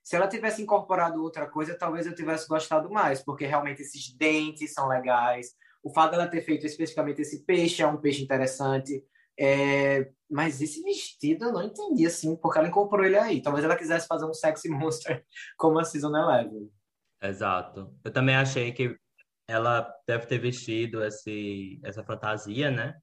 [0.05, 4.75] Se ela tivesse incorporado outra coisa, talvez eu tivesse gostado mais, porque realmente esses dentes
[4.75, 5.55] são legais.
[5.83, 9.03] O fato dela ter feito especificamente esse peixe é um peixe interessante.
[9.41, 13.41] É, mas esse vestido eu não entendi, assim, porque ela incorporou ele aí.
[13.41, 15.25] Talvez ela quisesse fazer um sexy monster
[15.57, 16.71] como a Season Eleven.
[17.23, 17.91] Exato.
[18.05, 18.97] Eu também achei que
[19.49, 22.95] ela deve ter vestido esse, essa fantasia, né?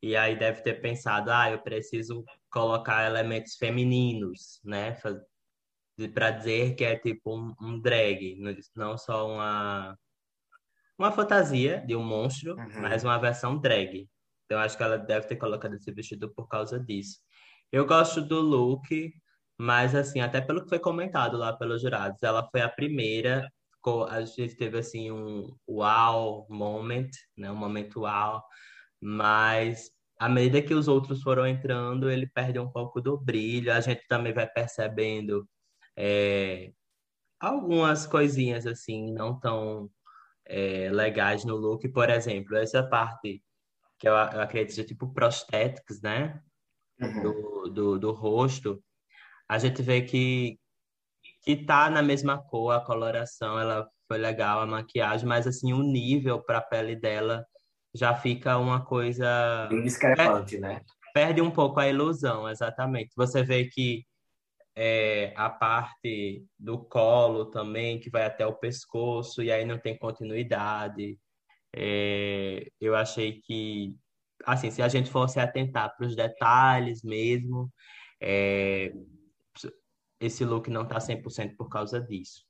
[0.00, 4.96] E aí deve ter pensado, ah, eu preciso colocar elementos femininos, né?
[6.12, 8.38] Para dizer que é tipo um, um, drag,
[8.74, 9.98] não só uma,
[10.98, 12.82] uma fantasia de um monstro, uhum.
[12.82, 14.06] mas uma versão drag.
[14.44, 17.18] Então, acho que ela deve ter colocado esse vestido por causa disso.
[17.72, 19.12] Eu gosto do look,
[19.58, 23.50] mas, assim, até pelo que foi comentado lá pelos jurados, ela foi a primeira.
[24.08, 27.50] A gente teve, assim, um wow moment, né?
[27.50, 28.42] Um momento wow.
[29.00, 33.72] Mas, à medida que os outros foram entrando, ele perde um pouco do brilho.
[33.72, 35.48] A gente também vai percebendo
[35.96, 36.72] é,
[37.40, 39.90] algumas coisinhas, assim, não tão
[40.44, 41.88] é, legais no look.
[41.88, 43.42] Por exemplo, essa parte
[43.98, 46.40] que eu, eu acredito seja tipo prostéticos, né?
[47.00, 47.22] Uhum.
[47.22, 48.82] Do, do, do rosto,
[49.48, 50.58] a gente vê que,
[51.42, 55.82] que tá na mesma cor, a coloração, ela foi legal, a maquiagem, mas assim, o
[55.82, 57.44] nível para a pele dela
[57.94, 59.66] já fica uma coisa.
[59.68, 60.80] Bem discrepante, né?
[61.12, 63.12] Perde um pouco a ilusão, exatamente.
[63.16, 64.04] Você vê que
[64.76, 69.96] é, a parte do colo também, que vai até o pescoço, e aí não tem
[69.96, 71.18] continuidade.
[71.74, 73.96] É, eu achei que,
[74.44, 77.72] assim, se a gente fosse atentar para os detalhes mesmo,
[78.20, 78.92] é,
[80.20, 82.44] esse look não está 100% por causa disso.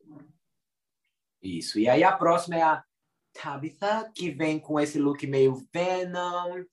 [1.40, 1.78] Isso.
[1.78, 2.82] E aí a próxima é a
[3.32, 6.64] Tabitha, que vem com esse look meio Venom,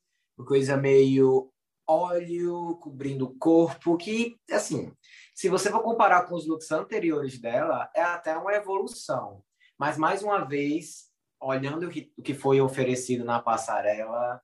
[0.48, 1.53] coisa meio
[1.88, 4.94] óleo cobrindo o corpo, que, assim,
[5.34, 9.44] se você for comparar com os looks anteriores dela, é até uma evolução.
[9.78, 14.42] Mas, mais uma vez, olhando o que, o que foi oferecido na passarela,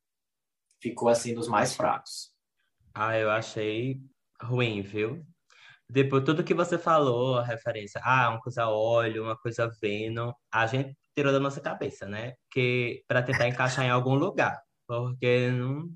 [0.82, 2.34] ficou assim dos mais fracos.
[2.94, 4.02] Ah, eu achei
[4.42, 5.26] ruim, viu?
[5.90, 10.68] Depois, tudo que você falou, a referência, ah, uma coisa óleo, uma coisa Venom, a
[10.68, 12.36] gente tirou da nossa cabeça, né?
[12.52, 15.90] Que para tentar encaixar em algum lugar, porque não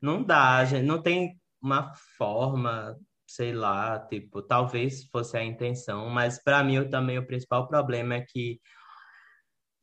[0.00, 6.42] não dá, gente não tem uma forma, sei lá, tipo, talvez fosse a intenção, mas
[6.42, 8.60] para mim também o principal problema é que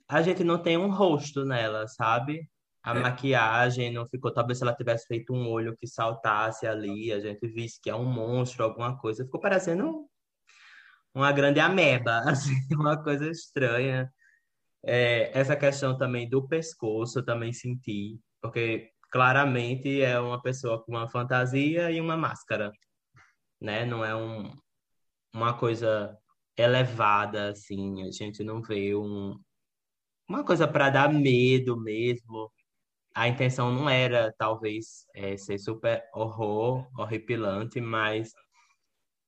[0.08, 2.50] a gente não tem um rosto nela, sabe?
[2.84, 3.00] A é.
[3.00, 4.32] maquiagem não ficou.
[4.34, 7.96] Talvez se ela tivesse feito um olho que saltasse ali, a gente visse que é
[7.96, 9.24] um monstro, alguma coisa.
[9.24, 10.06] Ficou parecendo
[11.16, 14.12] uma grande ameba, assim, uma coisa estranha.
[14.86, 20.92] É, essa questão também do pescoço eu também senti, porque claramente é uma pessoa com
[20.92, 22.72] uma fantasia e uma máscara,
[23.62, 23.86] né?
[23.86, 24.52] Não é um,
[25.32, 26.18] uma coisa
[26.58, 28.02] elevada, assim.
[28.08, 29.40] A gente não vê um,
[30.28, 32.52] uma coisa para dar medo mesmo.
[33.14, 38.32] A intenção não era, talvez, é, ser super horror, horripilante, mas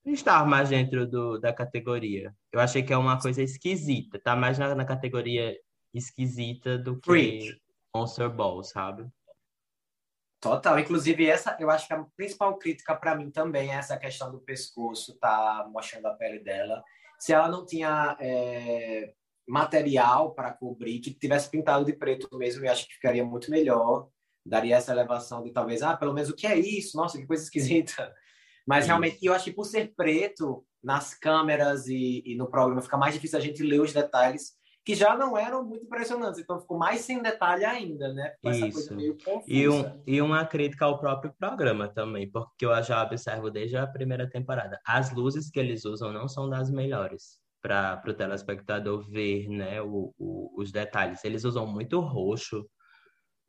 [0.04, 2.34] estar mais dentro do, da categoria.
[2.52, 5.56] Eu achei que é uma coisa esquisita, tá mais na, na categoria
[5.94, 7.62] esquisita do que Freak.
[7.96, 9.08] Monster Ball, sabe?
[10.46, 10.78] Total.
[10.78, 14.40] Inclusive, essa, eu acho que a principal crítica para mim também é essa questão do
[14.40, 16.84] pescoço, tá mostrando a pele dela.
[17.20, 19.12] Se ela não tinha é,
[19.48, 24.08] material para cobrir, que tivesse pintado de preto mesmo, eu acho que ficaria muito melhor.
[24.46, 26.96] Daria essa elevação de talvez, ah, pelo menos o que é isso?
[26.96, 28.14] Nossa, que coisa esquisita.
[28.68, 32.98] Mas realmente, eu acho que por ser preto, nas câmeras e, e, no programa fica
[32.98, 34.54] mais difícil a gente ler os detalhes
[34.86, 38.36] que já não eram muito impressionantes, então ficou mais sem detalhe ainda, né?
[38.44, 38.96] Isso.
[39.48, 43.88] E, um, e uma crítica ao próprio programa também, porque eu já observo desde a
[43.88, 44.80] primeira temporada.
[44.86, 50.14] As luzes que eles usam não são das melhores para o telespectador ver né, o,
[50.20, 51.26] o, os detalhes.
[51.26, 52.64] Eles usam muito roxo,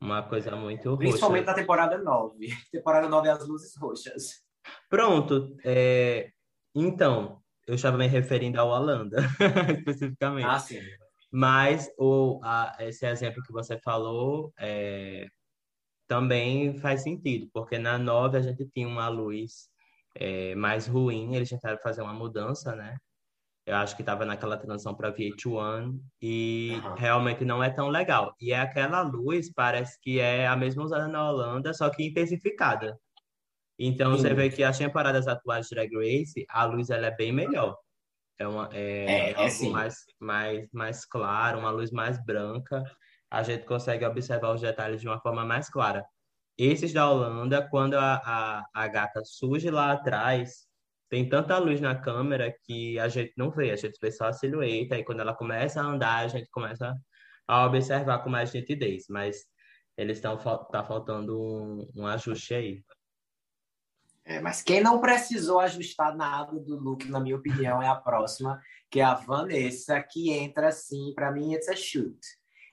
[0.00, 0.98] uma coisa muito roxa.
[1.00, 2.48] Principalmente na temporada 9.
[2.72, 4.42] Temporada 9 é as luzes roxas.
[4.88, 5.54] Pronto.
[5.62, 6.30] É...
[6.74, 9.18] Então, eu estava me referindo ao Holanda,
[9.76, 10.46] especificamente.
[10.46, 10.80] Ah, sim.
[11.36, 15.28] Mas o, a, esse exemplo que você falou é,
[16.08, 19.68] também faz sentido, porque na 9 a gente tinha uma luz
[20.14, 22.96] é, mais ruim, eles tentaram fazer uma mudança, né?
[23.66, 26.94] Eu acho que estava naquela transição para VH1 e uhum.
[26.94, 28.34] realmente não é tão legal.
[28.40, 32.98] E é aquela luz, parece que é a mesma usada na Holanda, só que intensificada.
[33.78, 34.22] Então Sim.
[34.22, 37.76] você vê que as temporadas atuais de Drag Race, a luz ela é bem melhor.
[38.38, 42.82] É, uma, é, é, é algo mais, mais, mais claro, uma luz mais branca.
[43.30, 46.04] A gente consegue observar os detalhes de uma forma mais clara.
[46.58, 50.66] Esses da Holanda, quando a, a, a gata surge lá atrás,
[51.08, 54.32] tem tanta luz na câmera que a gente não vê, a gente vê só a
[54.32, 56.94] silhueta, e quando ela começa a andar, a gente começa
[57.46, 59.44] a observar com mais nitidez, mas
[59.96, 62.84] eles estão tá faltando um, um ajuste aí.
[64.28, 68.60] É, mas quem não precisou ajustar nada do look, na minha opinião, é a próxima,
[68.90, 72.18] que é a Vanessa, que entra assim, para mim, it's a shoot.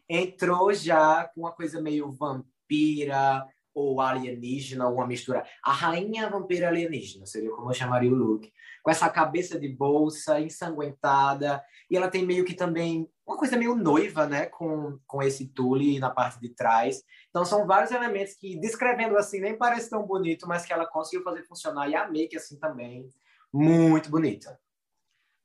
[0.10, 5.46] Entrou já com uma coisa meio vampira ou alienígena, alguma mistura.
[5.64, 8.52] A rainha vampira alienígena, seria como eu chamaria o look.
[8.82, 13.76] Com essa cabeça de bolsa, ensanguentada, e ela tem meio que também uma coisa meio
[13.76, 17.02] noiva, né, com, com esse tule na parte de trás.
[17.30, 21.24] Então são vários elementos que, descrevendo assim, nem parece tão bonito, mas que ela conseguiu
[21.24, 21.90] fazer funcionar.
[21.90, 23.08] E a make, assim, também,
[23.52, 24.60] muito bonita.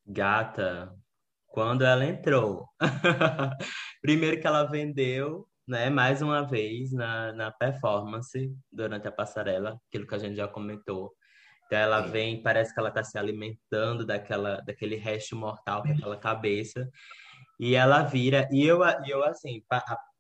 [0.04, 0.94] Gata,
[1.46, 2.66] quando ela entrou,
[4.02, 10.06] primeiro que ela vendeu, né, mais uma vez na, na performance durante a passarela, aquilo
[10.06, 11.12] que a gente já comentou.
[11.66, 16.16] Então ela vem, parece que ela está se alimentando daquela, daquele resto mortal com aquela
[16.16, 16.88] cabeça.
[17.58, 19.62] E ela vira, e eu, eu assim,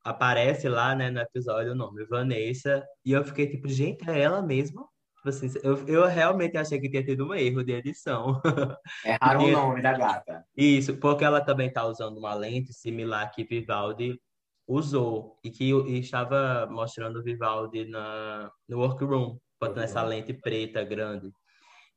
[0.04, 4.42] aparece lá, né, no episódio o nome Vanessa, e eu fiquei tipo, gente, é ela
[4.42, 4.86] mesma?
[5.16, 8.40] Tipo assim, eu, eu realmente achei que tinha tido um erro de edição.
[9.04, 10.44] Erraram o nome da gata.
[10.56, 14.20] Isso, porque ela também tá usando uma lente similar que Vivaldi
[14.66, 21.32] usou, e que e estava mostrando Vivaldi na, no workroom, botando essa lente preta grande.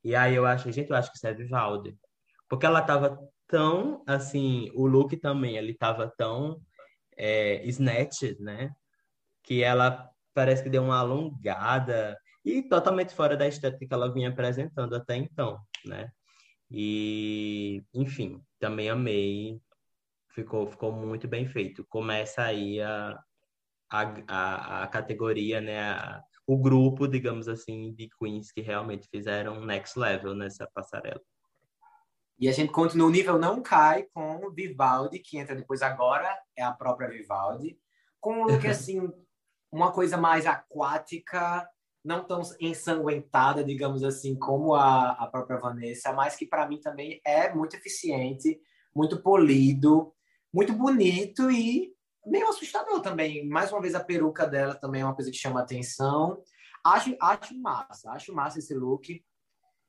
[0.02, 1.96] E aí eu achei, gente, eu acho que isso é Vivaldi.
[2.48, 3.18] Porque ela tava
[3.52, 6.58] tão, assim, o look também, ele tava tão
[7.18, 8.72] é, snatched, né?
[9.44, 14.30] Que ela parece que deu uma alongada e totalmente fora da estética que ela vinha
[14.30, 16.10] apresentando até então, né?
[16.70, 19.60] E, enfim, também amei.
[20.30, 21.84] Ficou, ficou muito bem feito.
[21.90, 23.22] Começa aí a,
[23.90, 25.78] a, a, a categoria, né?
[25.92, 31.20] A, o grupo, digamos assim, de queens que realmente fizeram next level nessa passarela.
[32.42, 36.62] E a gente continua, o nível não cai com Vivaldi, que entra depois agora, é
[36.64, 37.78] a própria Vivaldi,
[38.20, 39.00] com um look assim,
[39.70, 41.64] uma coisa mais aquática,
[42.04, 47.20] não tão ensanguentada, digamos assim, como a, a própria Vanessa, mas que para mim também
[47.24, 48.60] é muito eficiente,
[48.92, 50.12] muito polido,
[50.52, 51.94] muito bonito e
[52.26, 53.46] meio assustador também.
[53.46, 56.42] Mais uma vez, a peruca dela também é uma coisa que chama atenção.
[56.84, 59.24] Acho, acho massa, acho massa esse look.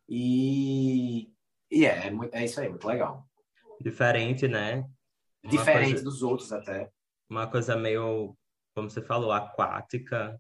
[0.07, 1.33] E
[1.71, 3.27] e é, é, é isso aí, muito legal.
[3.81, 4.85] Diferente, né?
[5.43, 6.89] Uma Diferente coisa, dos outros até.
[7.29, 8.35] Uma coisa meio,
[8.73, 10.39] como você falou, aquática,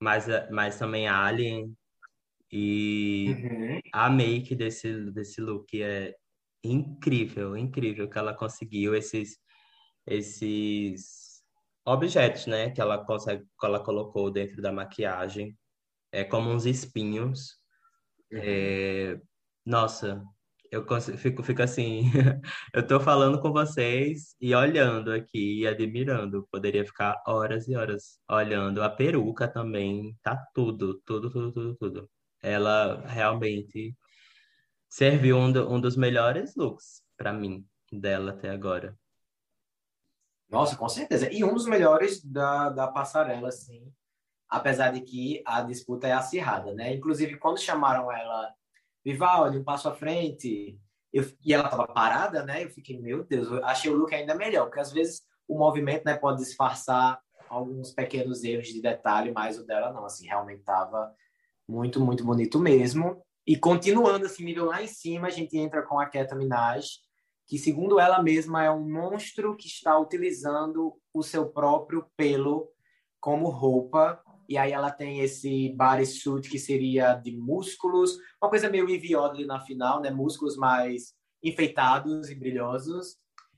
[0.00, 1.76] mas, mas também alien.
[2.50, 3.80] E uhum.
[3.92, 6.14] a make desse, desse look é
[6.62, 9.38] incrível, incrível que ela conseguiu esses,
[10.06, 11.42] esses
[11.84, 12.70] objetos, né?
[12.70, 15.56] Que ela consegue, que ela colocou dentro da maquiagem.
[16.10, 17.56] É como uns espinhos.
[18.30, 18.40] Uhum.
[18.42, 19.20] É,
[19.64, 20.22] nossa,
[20.72, 20.86] eu
[21.18, 22.04] fico, fico assim,
[22.72, 26.48] eu tô falando com vocês e olhando aqui e admirando.
[26.50, 28.82] Poderia ficar horas e horas olhando.
[28.82, 32.10] A peruca também, tá tudo, tudo, tudo, tudo, tudo.
[32.42, 33.94] Ela realmente
[34.88, 38.98] serviu um, do, um dos melhores looks para mim dela até agora.
[40.48, 41.30] Nossa, com certeza.
[41.30, 43.92] E um dos melhores da, da passarela, assim.
[44.48, 46.94] Apesar de que a disputa é acirrada, né?
[46.94, 48.54] Inclusive, quando chamaram ela
[49.04, 50.78] Vivaldi, um passo à frente.
[51.12, 52.64] Eu, e ela estava parada, né?
[52.64, 56.04] Eu fiquei, meu Deus, eu achei o look ainda melhor, porque às vezes o movimento
[56.04, 61.12] né, pode disfarçar alguns pequenos erros de detalhe, mas o dela não, assim, realmente estava
[61.68, 63.22] muito, muito bonito mesmo.
[63.46, 66.86] E continuando assim, nível lá em cima, a gente entra com a Keta Minaj,
[67.46, 72.70] que segundo ela mesma é um monstro que está utilizando o seu próprio pelo
[73.20, 74.22] como roupa.
[74.52, 79.58] E aí ela tem esse bodysuit que seria de músculos, uma coisa meio Ivy na
[79.60, 80.10] final, né?
[80.10, 83.16] Músculos mais enfeitados e brilhosos.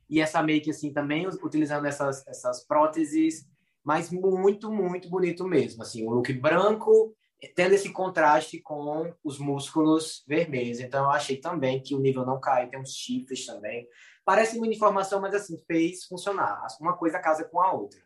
[0.08, 3.44] E essa make assim também utilizando essas essas próteses,
[3.82, 7.12] mas muito muito bonito mesmo, assim, um look branco
[7.56, 10.78] tendo esse contraste com os músculos vermelhos.
[10.78, 13.86] Então, eu achei também que o nível não cai, tem uns chifres também.
[14.24, 16.64] Parece uma informação, mas assim, fez funcionar.
[16.80, 18.00] Uma coisa casa com a outra.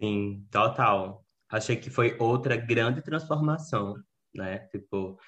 [0.00, 1.24] Sim, total.
[1.52, 3.94] Achei que foi outra grande transformação,
[4.34, 4.60] né?
[4.70, 5.18] Tipo,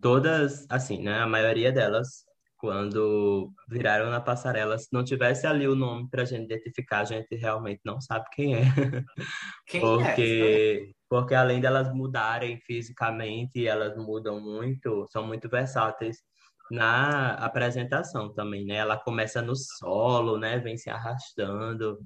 [0.00, 1.20] todas, assim, né?
[1.20, 2.24] A maioria delas,
[2.56, 7.36] quando viraram na passarela, se não tivesse ali o nome pra gente identificar, a gente
[7.36, 8.62] realmente não sabe quem é.
[9.66, 10.98] Quem Porque é?
[11.08, 16.18] porque além delas mudarem fisicamente, elas mudam muito, são muito versáteis
[16.70, 18.76] na apresentação também, né?
[18.76, 20.58] Ela começa no solo, né?
[20.58, 21.98] Vem se arrastando.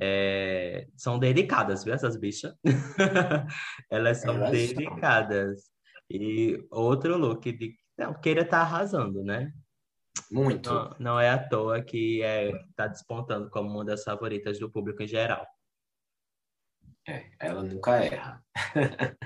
[0.00, 0.88] É...
[0.96, 2.54] São dedicadas, viu, essas bichas?
[3.90, 5.64] Elas são Elas dedicadas.
[5.64, 5.70] São.
[6.10, 7.76] E outro look de...
[7.96, 9.52] Não, Keira tá arrasando, né?
[10.30, 10.72] Muito.
[10.72, 15.02] Não, não é à toa que é, tá despontando como uma das favoritas do público
[15.02, 15.46] em geral.
[17.06, 18.44] É, ela nunca erra.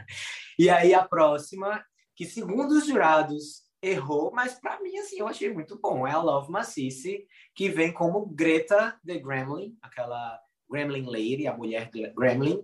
[0.58, 5.52] e aí a próxima, que segundo os jurados errou, mas para mim assim eu achei
[5.52, 10.40] muito bom, é a Love Macice, que vem como Greta the Gremlin, aquela
[10.70, 12.60] Gremlin Lady, a mulher Gremlin.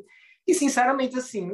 [0.46, 1.50] E sinceramente assim,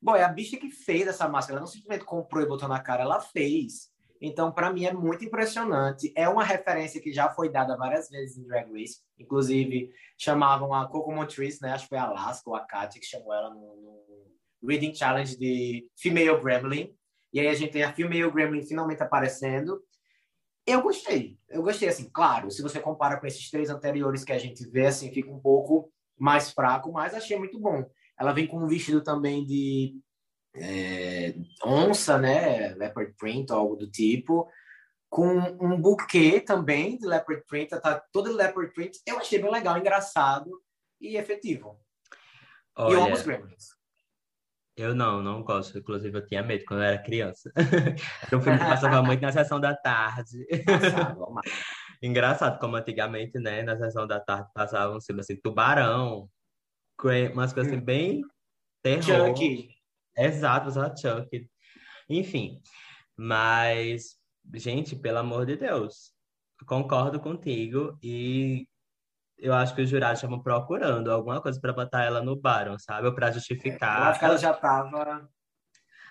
[0.00, 2.80] bom, é a bicha que fez essa máscara, ela não simplesmente comprou e botou na
[2.80, 3.90] cara, ela fez.
[4.20, 6.12] Então, para mim, é muito impressionante.
[6.14, 8.98] É uma referência que já foi dada várias vezes em Drag Race.
[9.18, 11.72] Inclusive, chamavam a Coco Montrese, né?
[11.72, 15.38] Acho que foi a Alaska ou a Katia que chamou ela no, no Reading Challenge
[15.38, 16.94] de Female Gremlin.
[17.32, 19.82] E aí a gente tem a Female Gremlin finalmente aparecendo.
[20.70, 21.38] Eu gostei.
[21.48, 24.86] Eu gostei, assim, claro, se você compara com esses três anteriores que a gente vê,
[24.86, 27.84] assim, fica um pouco mais fraco, mas achei muito bom.
[28.18, 29.98] Ela vem com um vestido também de
[30.54, 32.74] é, onça, né?
[32.74, 34.48] Leopard print algo do tipo.
[35.08, 35.26] Com
[35.60, 39.00] um buquê também de leopard print, tá todo leopard print.
[39.06, 40.50] Eu achei bem legal, engraçado
[41.00, 41.80] e efetivo.
[42.76, 43.79] Olha, e eu amo os Gremlins.
[44.80, 45.78] Eu não, não gosto.
[45.78, 47.52] Inclusive, eu tinha medo quando eu era criança.
[48.26, 50.46] Então, o filme passava muito na sessão da tarde.
[52.02, 53.62] Engraçado, como antigamente, né?
[53.62, 56.30] Na sessão da tarde passavam um filme assim, tubarão,
[57.34, 57.84] umas coisas assim, hum.
[57.84, 58.22] bem
[58.82, 59.28] terror.
[59.28, 59.68] Chucky.
[60.16, 61.46] Exato, exato, Chuck.
[62.08, 62.62] Enfim,
[63.14, 64.16] mas,
[64.54, 66.12] gente, pelo amor de Deus,
[66.66, 68.66] concordo contigo e
[69.40, 73.06] eu acho que os jurados estavam procurando alguma coisa para botar ela no Baron, sabe?
[73.06, 73.98] Ou para justificar.
[73.98, 75.28] Eu acho que ela já estava.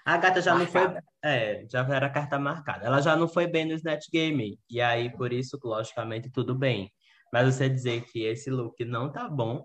[0.05, 0.87] A gata já marcada.
[0.87, 1.01] não foi.
[1.23, 2.85] É, já era a carta marcada.
[2.85, 4.59] Ela já não foi bem no Snatch Game.
[4.69, 6.91] E aí, por isso, logicamente, tudo bem.
[7.31, 9.63] Mas você dizer que esse look não tá bom,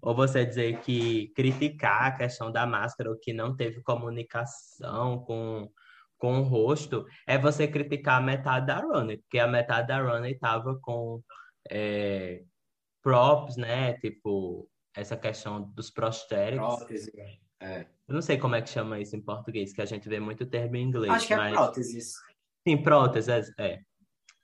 [0.00, 5.68] ou você dizer que criticar a questão da máscara, ou que não teve comunicação com,
[6.18, 10.32] com o rosto, é você criticar a metade da Ronnie, porque a metade da Ronnie
[10.32, 11.20] estava com
[11.68, 12.42] é,
[13.02, 13.94] props, né?
[13.94, 16.58] Tipo, essa questão dos prosthetics.
[16.58, 17.12] Prótese,
[17.60, 17.86] é.
[18.08, 20.46] Eu não sei como é que chama isso em português, que a gente vê muito
[20.46, 21.12] termo em inglês.
[21.12, 21.52] Acho que é mas...
[21.52, 22.14] próteses.
[22.66, 23.66] Sim, próteses, é.
[23.66, 23.80] é.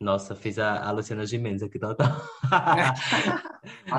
[0.01, 2.21] Nossa, fiz a, a Luciana Gimenez aqui total.
[2.51, 3.99] a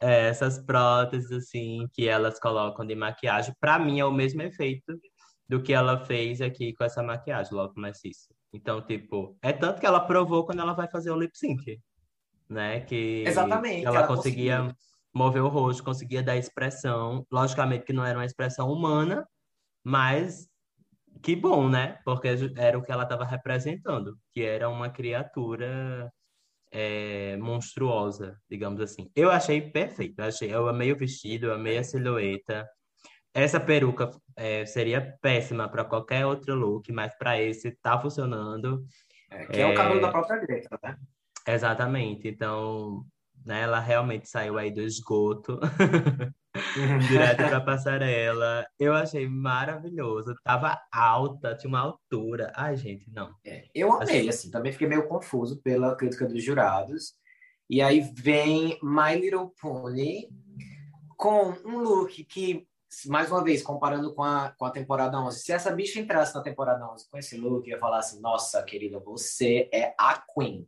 [0.00, 4.98] é, essas próteses, assim, que elas colocam de maquiagem, para mim é o mesmo efeito
[5.48, 8.34] do que ela fez aqui com essa maquiagem, logo maciça.
[8.52, 11.78] Então, tipo, é tanto que ela provou quando ela vai fazer o lip sync,
[12.52, 12.80] né?
[12.80, 13.84] Que Exatamente.
[13.84, 14.76] Ela, ela conseguia conseguiu.
[15.14, 17.26] mover o rosto, conseguia dar expressão.
[17.30, 19.26] Logicamente que não era uma expressão humana,
[19.84, 20.48] mas
[21.22, 21.98] que bom, né?
[22.04, 26.12] Porque era o que ela estava representando, que era uma criatura
[26.70, 29.10] é, monstruosa, digamos assim.
[29.14, 32.68] Eu achei perfeito, eu, achei, eu amei o vestido, eu amei a silhueta.
[33.34, 38.84] Essa peruca é, seria péssima para qualquer outro look, mas para esse tá funcionando.
[39.30, 40.96] É, que é, o cabelo da própria Greta, né?
[41.46, 42.28] Exatamente.
[42.28, 43.04] Então,
[43.44, 45.58] né, ela realmente saiu aí do esgoto
[47.08, 48.66] direto para passarela.
[48.78, 50.34] Eu achei maravilhoso.
[50.44, 52.52] Tava alta, tinha uma altura.
[52.54, 53.34] Ai, gente, não.
[53.44, 57.14] É, eu amei, assim, também fiquei meio confuso pela crítica dos jurados.
[57.68, 60.28] E aí vem My Little Pony
[61.16, 62.66] com um look que,
[63.06, 66.42] mais uma vez, comparando com a, com a temporada 11, se essa bicha entrasse na
[66.42, 70.66] temporada 11 com esse look, ia falar assim, nossa, querida, você é a Queen.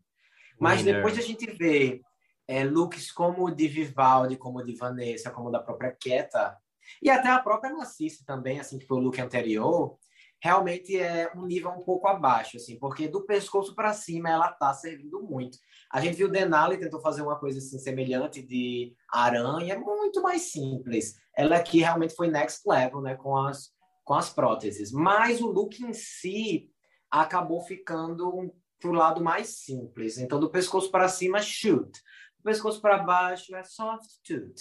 [0.59, 0.97] Mas Winner.
[0.97, 2.01] depois a gente vê
[2.47, 6.57] é, looks como o de Vivaldi, como o de Vanessa, como o da própria Keta,
[7.03, 9.99] e até a própria Narcisse também, assim, que foi o look anterior,
[10.43, 14.75] realmente é um nível um pouco abaixo, assim, porque do pescoço para cima ela tá
[14.75, 15.57] servindo muito.
[15.91, 21.15] A gente viu Denali tentou fazer uma coisa assim semelhante de aranha, muito mais simples.
[21.35, 23.73] Ela aqui realmente foi next level, né, com as
[24.05, 26.71] com as próteses, mas o look em si
[27.11, 28.53] acabou ficando
[28.85, 30.19] pro lado mais simples.
[30.19, 31.91] Então do pescoço para cima shoot,
[32.39, 34.61] do pescoço para baixo é soft tooth.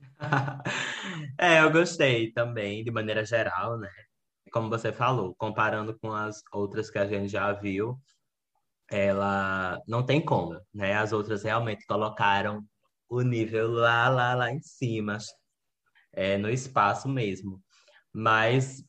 [1.38, 3.90] é, eu gostei também, de maneira geral, né?
[4.54, 7.98] como você falou, comparando com as outras que a gente já viu,
[8.88, 10.94] ela não tem como, né?
[10.94, 12.64] As outras realmente colocaram
[13.08, 15.18] o nível lá, lá, lá em cima,
[16.12, 17.60] é, no espaço mesmo.
[18.12, 18.84] Mas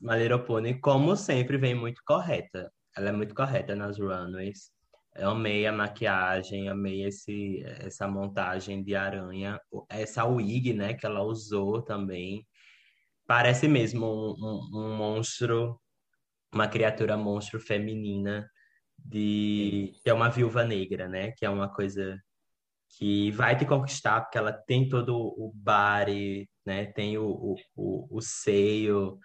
[0.45, 2.71] Pony, como sempre, vem muito correta.
[2.95, 4.71] Ela é muito correta nas runways.
[5.15, 11.21] Eu amei a maquiagem, amei esse, essa montagem de aranha, essa wig, né, que ela
[11.23, 12.45] usou também
[13.27, 15.79] parece mesmo um, um, um monstro,
[16.53, 18.49] uma criatura monstro feminina
[18.97, 21.31] de que é uma viúva negra, né?
[21.31, 22.19] Que é uma coisa
[22.97, 26.85] que vai te conquistar porque ela tem todo o body, né?
[26.85, 29.19] Tem o, o, o, o seio,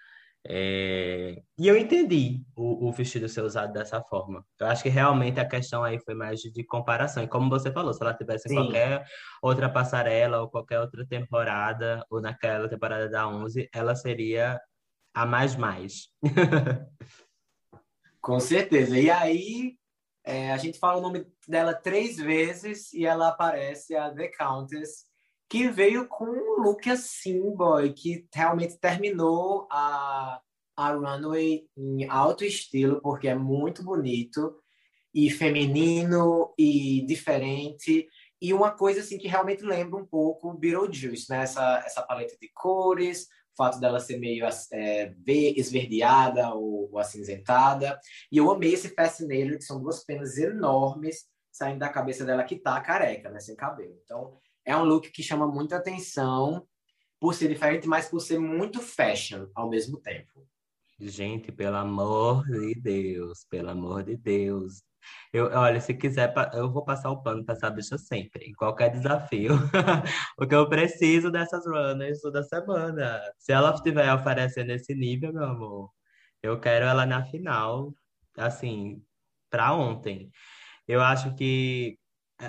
[0.46, 1.42] é...
[1.58, 4.44] E eu entendi o, o, vestido ser usado dessa forma.
[4.58, 7.22] Eu acho que realmente a questão aí foi mais de, de comparação.
[7.22, 9.04] E como você falou, se ela tivesse em qualquer
[9.42, 14.58] outra passarela ou qualquer outra temporada, ou naquela temporada da 11, ela seria
[15.14, 16.08] a mais mais.
[18.20, 18.98] Com certeza.
[18.98, 19.74] E aí,
[20.24, 25.09] é, a gente fala o nome dela três vezes e ela aparece a The Countess
[25.50, 30.40] que veio com um look assim, boy, que realmente terminou a,
[30.76, 34.54] a runway em alto estilo, porque é muito bonito
[35.12, 38.08] e feminino e diferente.
[38.40, 41.42] E uma coisa assim que realmente lembra um pouco Beetlejuice, né?
[41.42, 47.98] Essa, essa paleta de cores, o fato dela ser meio é, esverdeada ou, ou acinzentada.
[48.30, 52.56] E eu amei esse fascinator, que são duas penas enormes saindo da cabeça dela que
[52.56, 53.40] tá careca, né?
[53.40, 53.98] Sem cabelo.
[54.04, 56.66] Então, é um look que chama muita atenção
[57.18, 60.46] por ser diferente, mas por ser muito fashion ao mesmo tempo.
[60.98, 64.82] Gente, pelo amor de Deus, pelo amor de Deus.
[65.32, 68.90] Eu, olha, se quiser, eu vou passar o pano para essa bicha sempre, em qualquer
[68.90, 69.52] desafio.
[70.36, 73.20] Porque eu preciso dessas runners toda semana.
[73.38, 75.90] Se ela estiver oferecendo esse nível, meu amor,
[76.42, 77.94] eu quero ela na final,
[78.36, 79.02] assim,
[79.50, 80.30] para ontem.
[80.88, 81.98] Eu acho que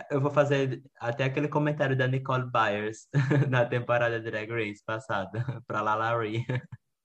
[0.10, 3.08] eu vou fazer até aquele comentário da Nicole Byers
[3.50, 6.46] na temporada Drag Race passada, para Lalari.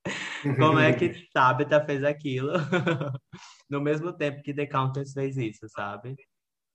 [0.58, 2.52] Como é que Tabitha fez aquilo
[3.68, 6.14] no mesmo tempo que The Countess fez isso, sabe?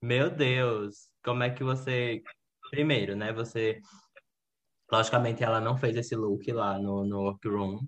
[0.02, 2.22] Meu Deus, como é que você.
[2.70, 3.32] Primeiro, né?
[3.32, 3.80] Você.
[4.90, 7.78] Logicamente, ela não fez esse look lá no, no workroom,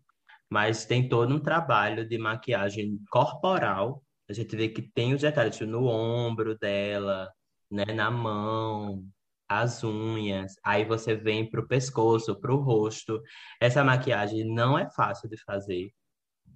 [0.49, 4.03] mas tem todo um trabalho de maquiagem corporal.
[4.29, 7.31] A gente vê que tem os detalhes tipo, no ombro dela,
[7.75, 9.05] né, na mão,
[9.49, 13.21] as unhas, aí você vem para o pescoço, para o rosto.
[13.61, 15.91] Essa maquiagem não é fácil de fazer,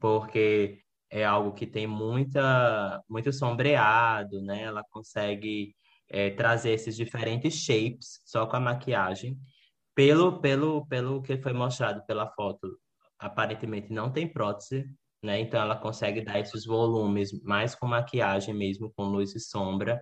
[0.00, 4.62] porque é algo que tem muita, muito sombreado, né?
[4.62, 5.74] Ela consegue
[6.08, 9.36] é, trazer esses diferentes shapes só com a maquiagem.
[9.94, 12.68] Pelo, pelo, pelo que foi mostrado pela foto,
[13.18, 14.86] aparentemente não tem prótese,
[15.22, 15.40] né?
[15.40, 20.00] Então ela consegue dar esses volumes mais com maquiagem mesmo, com luz e sombra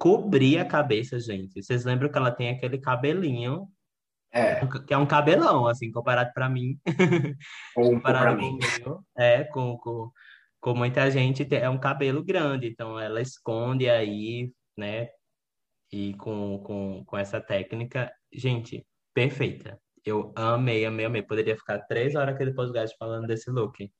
[0.00, 1.62] cobrir a cabeça, gente.
[1.62, 3.68] Vocês lembram que ela tem aquele cabelinho
[4.32, 4.64] é.
[4.86, 6.78] Que é um cabelão, assim, comparado para mim.
[7.76, 8.58] Ou comparado com mim.
[8.78, 10.10] Meu, é, com, com,
[10.60, 15.08] com muita gente, é um cabelo grande, então ela esconde aí, né?
[15.92, 19.80] E com, com, com essa técnica, gente, perfeita.
[20.04, 21.22] Eu amei, amei, amei.
[21.22, 23.92] Poderia ficar três horas aquele podcast falando desse look.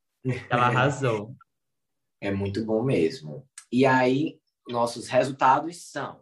[0.49, 1.35] Ela arrasou.
[2.21, 3.45] É muito bom mesmo.
[3.73, 4.40] E aí,
[4.71, 6.21] nossos resultados são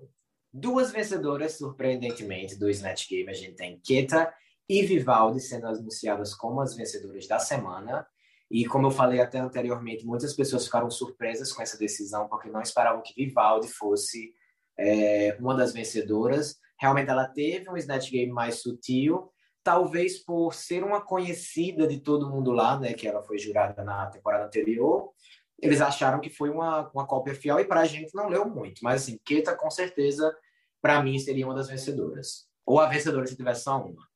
[0.53, 3.31] duas vencedoras, surpreendentemente, do Snatch Game.
[3.31, 4.33] A gente tem Keta
[4.69, 8.07] e Vivaldi sendo anunciadas como as vencedoras da semana.
[8.51, 12.63] E como eu falei até anteriormente, muitas pessoas ficaram surpresas com essa decisão, porque não
[12.63, 14.33] esperavam que Vivaldi fosse
[14.79, 16.57] é, uma das vencedoras.
[16.81, 19.31] Realmente ela teve um Snatch Game mais sutil,
[19.63, 24.07] talvez por ser uma conhecida de todo mundo lá, né, que ela foi jurada na
[24.07, 25.13] temporada anterior,
[25.61, 28.81] eles acharam que foi uma, uma cópia fiel e para a gente não leu muito.
[28.83, 30.35] Mas, assim, Keta, com certeza,
[30.81, 32.47] para mim, seria uma das vencedoras.
[32.65, 34.07] Ou a vencedora se tivesse só uma.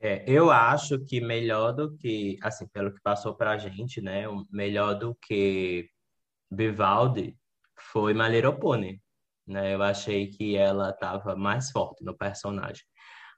[0.00, 4.24] É, eu acho que melhor do que, assim, pelo que passou para a gente, né?
[4.50, 5.88] Melhor do que
[6.50, 7.36] Vivaldi
[7.92, 9.00] foi Maleropone,
[9.46, 9.74] né?
[9.74, 12.82] Eu achei que ela estava mais forte no personagem.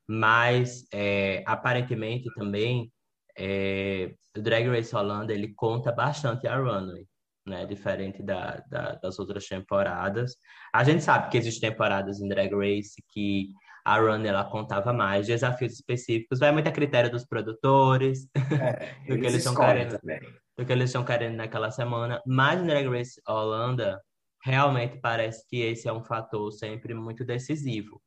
[0.06, 2.92] Mas, é, aparentemente, também
[3.36, 7.06] é, o Drag Race Holanda ele conta bastante a runway,
[7.46, 7.66] né?
[7.66, 10.36] Diferente da, da, das outras temporadas.
[10.72, 13.48] A gente sabe que existem temporadas em Drag Race que
[13.84, 19.18] a runway ela contava mais desafios específicos, vai muito a critério dos produtores, é, do
[19.18, 20.20] que eles estão querendo, também.
[20.56, 22.22] do que eles estão querendo naquela semana.
[22.26, 24.00] Mas em Drag Race Holanda
[24.42, 28.00] realmente parece que esse é um fator sempre muito decisivo.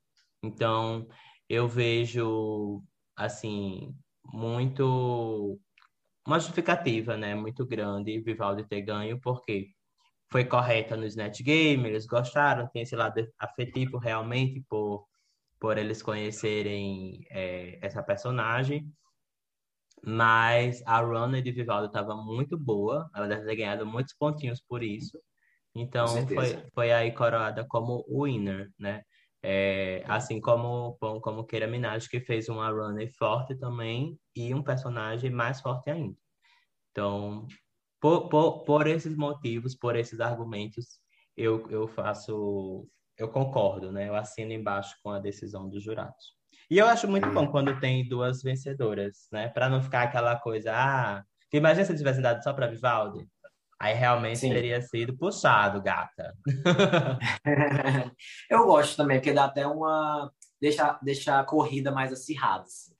[0.44, 1.08] Então,
[1.50, 2.84] eu vejo
[3.16, 5.60] assim muito
[6.28, 9.70] uma justificativa, né, muito grande Vivaldi ter ganho, porque
[10.30, 15.08] foi correta no Snatch Game, eles gostaram, tem esse lado afetivo realmente por,
[15.58, 18.92] por eles conhecerem é, essa personagem.
[20.06, 24.84] Mas a runner de Vivaldi estava muito boa, ela deve ter ganhado muitos pontinhos por
[24.84, 25.18] isso.
[25.74, 29.02] Então foi, foi aí coroada como winner, né?
[29.44, 35.30] É, assim como, como Keira Minaj, que fez uma runner forte também e um personagem
[35.30, 36.18] mais forte ainda.
[36.92, 37.48] Então,
[38.02, 41.00] por, por, por esses motivos, por esses argumentos,
[41.36, 44.10] eu, eu faço, eu concordo, né?
[44.10, 46.36] Eu assino embaixo com a decisão dos jurados.
[46.70, 49.48] E eu acho muito bom quando tem duas vencedoras, né?
[49.50, 51.24] Para não ficar aquela coisa, ah,
[51.54, 53.28] imagina se tivesse dado só para Vivaldi.
[53.80, 54.50] Aí realmente Sim.
[54.50, 56.36] teria sido puxado, gata.
[58.50, 60.32] eu gosto também, porque dá até uma.
[60.60, 62.64] Deixa, deixa a corrida mais acirrada.
[62.64, 62.94] Assim.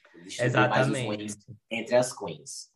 [0.44, 1.38] Exatamente.
[1.72, 2.72] entre as queens.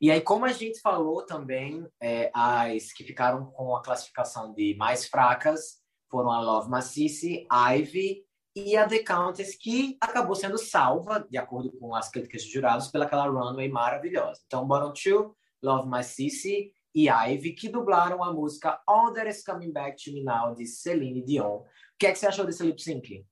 [0.00, 4.74] E aí, como a gente falou também, é, as que ficaram com a classificação de
[4.76, 5.78] mais fracas
[6.10, 8.22] foram a Love Macice, Ivy
[8.54, 12.88] e a The Countess, que acabou sendo salva, de acordo com as críticas de jurados,
[12.88, 14.40] pelaquela runway maravilhosa.
[14.46, 19.70] Então, bottom two, Love Macice e Ivy, que dublaram a música All That Is Coming
[19.70, 21.58] Back to Me Now, de Celine Dion.
[21.58, 21.66] O
[21.98, 23.22] que é que você achou desse lip sync?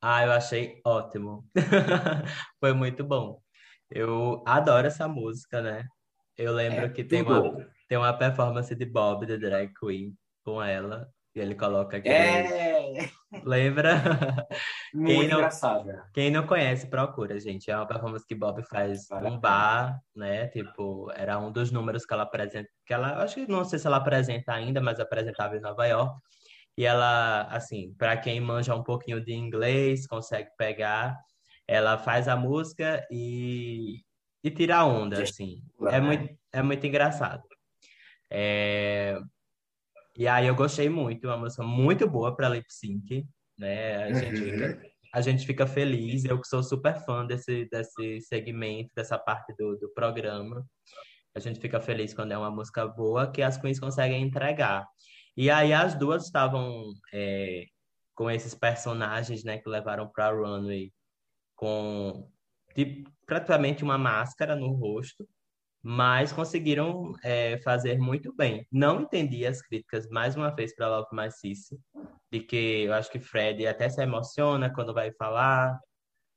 [0.00, 1.44] Ah, eu achei ótimo.
[2.60, 3.42] Foi muito bom.
[3.90, 5.84] Eu adoro essa música, né?
[6.38, 10.62] Eu lembro é, que tem uma, tem uma performance de Bob, The Drag Queen, com
[10.62, 11.12] ela.
[11.34, 12.08] E ele coloca aqui.
[12.08, 13.08] É!
[13.44, 13.94] Lembra?
[14.92, 16.04] Muito quem não, engraçada.
[16.12, 17.70] Quem não conhece, procura, gente.
[17.70, 20.48] É uma performance que Bob faz num bar, né?
[20.48, 22.68] Tipo, era um dos números que ela apresenta.
[22.84, 26.18] Que ela, acho que não sei se ela apresenta ainda, mas apresentava em Nova York.
[26.76, 31.16] E ela, assim, para quem manja um pouquinho de inglês, consegue pegar.
[31.68, 34.00] Ela faz a música e,
[34.42, 35.62] e tira a onda, assim.
[35.88, 37.44] É muito, é muito engraçado.
[38.28, 39.16] É,
[40.20, 44.04] e aí eu gostei muito, uma música muito boa para lip sync, né?
[44.04, 44.50] A gente, uhum.
[44.50, 49.54] fica, a gente fica feliz, eu que sou super fã desse, desse segmento, dessa parte
[49.56, 50.62] do, do programa.
[51.34, 54.86] A gente fica feliz quando é uma música boa que as queens conseguem entregar.
[55.34, 57.64] E aí as duas estavam é,
[58.14, 60.92] com esses personagens, né, que levaram para runway
[61.56, 62.30] com
[62.74, 65.26] tipo, praticamente uma máscara no rosto
[65.82, 68.66] mas conseguiram é, fazer muito bem.
[68.70, 71.78] Não entendi as críticas, mais uma vez, para Love My Cici,
[72.30, 75.78] de que eu acho que Fred até se emociona quando vai falar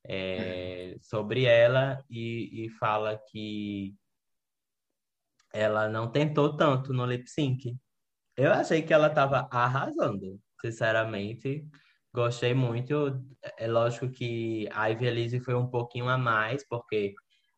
[0.05, 3.95] é, sobre ela e, e fala que
[5.53, 7.77] ela não tentou tanto no lip sync.
[8.35, 11.67] Eu achei que ela estava arrasando, sinceramente.
[12.13, 13.21] Gostei muito.
[13.57, 17.13] É lógico que a Ivy Elise foi um pouquinho a mais, porque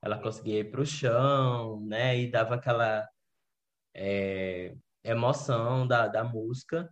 [0.06, 2.16] ela conseguia ir para o chão, né?
[2.16, 3.10] E dava aquela
[3.96, 6.88] é, emoção da, da música.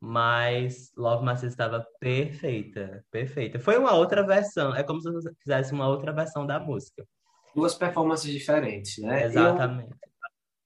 [0.00, 3.60] Mas Love Massive estava perfeita, perfeita.
[3.60, 7.06] Foi uma outra versão, é como se você fizesse uma outra versão da música.
[7.54, 9.24] Duas performances diferentes, né?
[9.24, 9.94] Exatamente.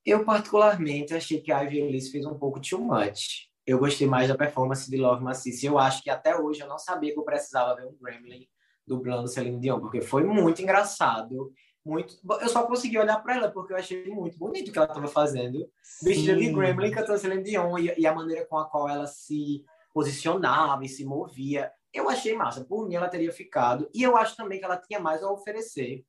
[0.05, 3.51] Eu, eu particularmente achei que a Ivy Elise fez um pouco too much.
[3.67, 5.67] Eu gostei mais da performance de Love Macice.
[5.67, 8.49] Eu acho que até hoje eu não sabia que eu precisava ver um Gremlin
[8.87, 11.53] dublando Celine Dion, porque foi muito engraçado
[11.85, 12.17] muito.
[12.41, 15.09] Eu só consegui olhar para ela porque eu achei muito bonito o que ela estava
[15.09, 15.69] fazendo.
[16.03, 19.65] Vestida de Gremlin cantando Celine Dion e, e, a maneira com a qual ela se
[19.93, 21.71] posicionava e se movia.
[21.93, 22.65] Eu achei massa.
[22.65, 23.89] Por mim, ela teria ficado.
[23.95, 26.05] E eu acho também que ela tinha mais a oferecer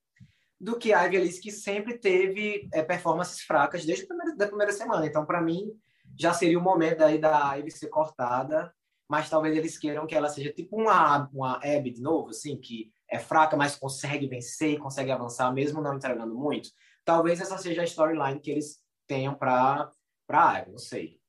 [0.60, 4.48] do que a Ivy Alice, que sempre teve é, performances fracas desde a primeira, da
[4.48, 5.06] primeira semana.
[5.08, 5.72] Então, para mim,
[6.20, 8.72] já seria o momento daí da Ivy ser cortada.
[9.10, 12.90] Mas talvez eles queiram que ela seja tipo uma, uma Abby de novo, assim, que
[13.12, 16.70] é fraca, mas consegue vencer, consegue avançar, mesmo não entregando muito.
[17.04, 19.92] Talvez essa seja a storyline que eles tenham para
[20.26, 21.20] para Abby, não sei.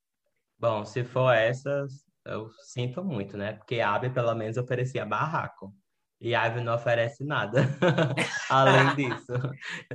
[0.57, 1.89] Bom, se for essa,
[2.25, 3.55] eu sinto muito, né?
[3.55, 5.75] Porque a Abby pelo menos oferecia barraco.
[6.21, 7.63] E a Abby não oferece nada.
[8.49, 9.33] Além disso,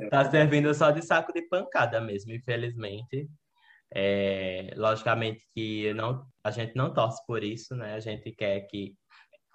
[0.10, 3.30] tá servindo só de saco de pancada mesmo, infelizmente.
[3.96, 7.94] É, logicamente que não, a gente não torce por isso, né?
[7.94, 8.94] A gente quer que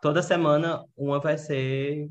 [0.00, 2.08] toda semana uma vai ser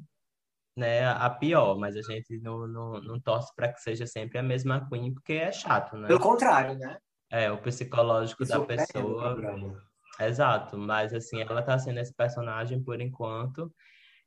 [0.82, 4.44] né, a pior, mas a gente não, não, não torce para que seja sempre a
[4.44, 6.08] mesma Queen, porque é chato, né?
[6.08, 6.98] Pelo contrário, né?
[7.30, 9.36] É, o psicológico Isso da é pessoa.
[9.36, 9.80] programa.
[10.20, 13.72] Exato, mas assim, ela tá sendo esse personagem por enquanto.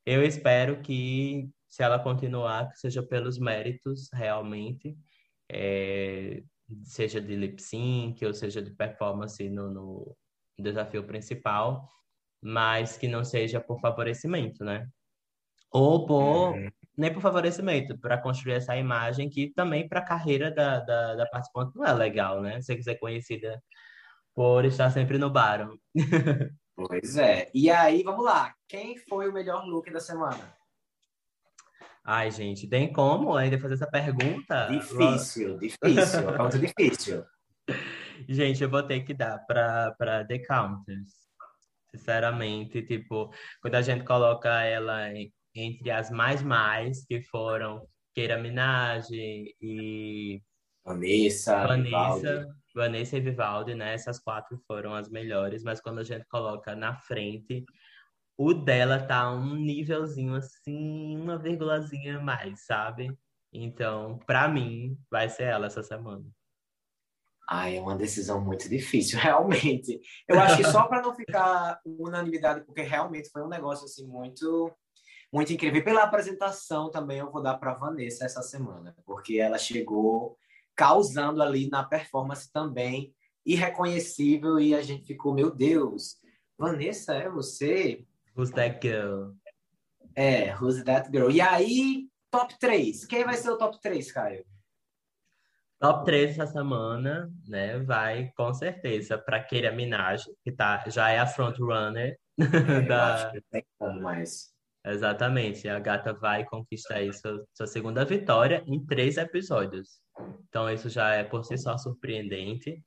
[0.07, 4.97] Eu espero que, se ela continuar, que seja pelos méritos realmente,
[5.51, 6.43] é,
[6.85, 10.17] seja de lip sync ou seja de performance no, no
[10.59, 11.89] desafio principal,
[12.41, 14.89] mas que não seja por favorecimento, né?
[15.75, 16.70] Ou por, Uhum.
[16.97, 21.27] nem por favorecimento, para construir essa imagem que também para a carreira da, da, da
[21.27, 22.61] participante não é legal, né?
[22.61, 23.61] Se você quiser conhecida
[24.33, 25.68] por estar sempre no bar.
[26.77, 27.51] Pois é.
[27.53, 28.55] E aí, vamos lá.
[28.68, 30.55] Quem foi o melhor look da semana?
[32.05, 34.66] Ai, gente, tem como ainda fazer essa pergunta?
[34.70, 36.20] Difícil, difícil.
[36.22, 37.25] Uma pergunta difícil.
[38.29, 41.11] Gente, eu vou ter que dar para para The Countess.
[41.91, 48.39] Sinceramente, tipo, quando a gente coloca ela em- entre as mais mais, que foram Keira
[48.39, 50.43] Minaj e
[50.85, 51.91] Vanessa, Vivaldi.
[51.91, 53.95] Vanessa, Vanessa e Vivaldi, né?
[53.95, 57.65] Essas quatro foram as melhores, mas quando a gente coloca na frente,
[58.37, 63.17] o dela tá um nívelzinho assim, uma vírgulazinha a mais, sabe?
[63.53, 66.25] Então, pra mim, vai ser ela essa semana.
[67.49, 70.01] Ai, é uma decisão muito difícil, realmente.
[70.29, 74.75] Eu acho que só para não ficar unanimidade, porque realmente foi um negócio assim muito
[75.35, 75.80] muito incrível.
[75.80, 80.39] E pela apresentação também eu vou dar para Vanessa essa semana, porque ela chegou
[80.76, 83.12] causando ali na performance também
[83.45, 86.16] irreconhecível e a gente ficou, meu Deus,
[86.57, 88.07] Vanessa, é você?
[88.37, 89.32] Who's that girl?
[90.14, 91.28] É, who's that girl?
[91.28, 93.05] E aí, top 3.
[93.05, 94.47] Quem vai ser o top 3, Caio?
[95.80, 97.80] Top 3 essa semana, né?
[97.80, 103.32] Vai com certeza para Keira Minaj, que tá, já é a frontrunner É, da, acho
[103.32, 104.54] que tem como mais.
[104.87, 110.01] Exatamente, a gata vai conquistar aí sua, sua segunda vitória em três episódios.
[110.49, 112.82] Então, isso já é por si só surpreendente.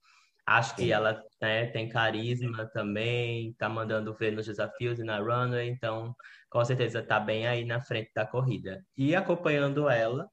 [0.45, 5.67] Acho que ela né, tem carisma também, tá mandando ver nos desafios e na runway,
[5.67, 6.15] então
[6.49, 8.81] com certeza tá bem aí na frente da corrida.
[8.95, 10.29] E acompanhando ela,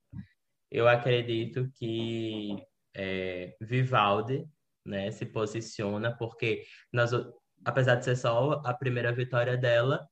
[0.70, 2.56] eu acredito que
[2.94, 4.46] é, Vivaldi
[4.84, 6.62] né, se posiciona, porque
[6.92, 7.10] nas
[7.64, 10.06] apesar de ser só a primeira vitória dela,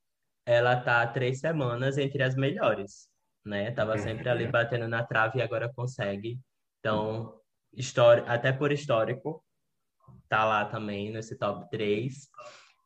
[0.45, 3.09] ela tá há três semanas entre as melhores,
[3.45, 3.71] né?
[3.71, 6.39] Tava sempre ali batendo na trave e agora consegue.
[6.81, 7.39] Então,
[7.73, 9.45] história, até por histórico,
[10.29, 12.29] tá lá também nesse top 3.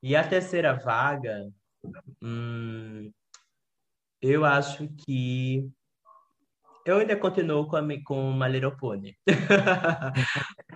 [0.03, 1.49] E a terceira vaga,
[2.23, 3.11] hum,
[4.21, 5.69] eu acho que
[6.85, 9.17] eu ainda continuo com a, com My Little Pony.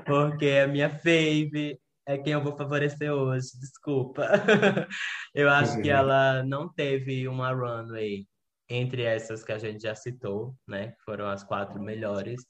[0.04, 1.78] Porque a minha fave
[2.10, 4.26] é quem eu vou favorecer hoje, desculpa.
[5.34, 8.26] Eu acho que ela não teve uma runway
[8.68, 10.88] entre essas que a gente já citou, né?
[10.92, 12.44] Que foram as quatro melhores.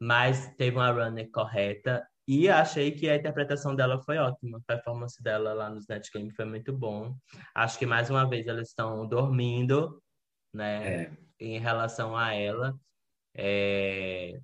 [0.00, 2.06] Mas teve uma runway correta.
[2.28, 4.58] E achei que a interpretação dela foi ótima.
[4.58, 7.16] A performance dela lá no Snatch Game foi muito bom.
[7.54, 10.02] Acho que mais uma vez elas estão dormindo,
[10.52, 11.04] né?
[11.04, 11.16] É.
[11.38, 12.74] Em relação a ela.
[13.36, 14.40] É,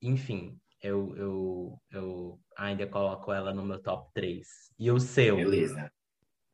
[0.00, 4.46] Enfim, eu, eu, eu ainda coloco ela no meu top 3.
[4.78, 5.36] E o seu?
[5.36, 5.92] Beleza.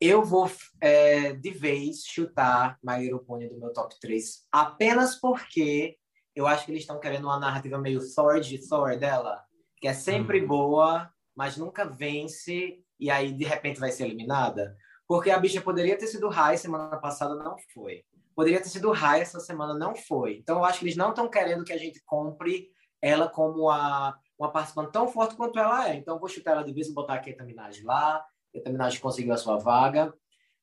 [0.01, 0.51] Eu vou,
[0.81, 5.97] é, de vez, chutar Little Pony do meu top 3, apenas porque
[6.35, 9.43] eu acho que eles estão querendo uma narrativa meio Thor de Thor dela,
[9.79, 10.47] que é sempre Hum.
[10.47, 14.77] boa, mas nunca vence, e aí de repente vai ser eliminada.
[15.09, 18.05] Porque a bicha poderia ter sido high semana passada, não foi.
[18.35, 20.37] Poderia ter sido high essa semana, não foi.
[20.37, 22.68] Então eu acho que eles não estão querendo que a gente compre
[23.01, 25.95] ela como a, uma participante tão forte quanto ela é.
[25.95, 28.25] Então vou chutar ela de vez e botar a Keita Minaj lá.
[28.53, 30.13] Keita Minaj conseguiu a sua vaga.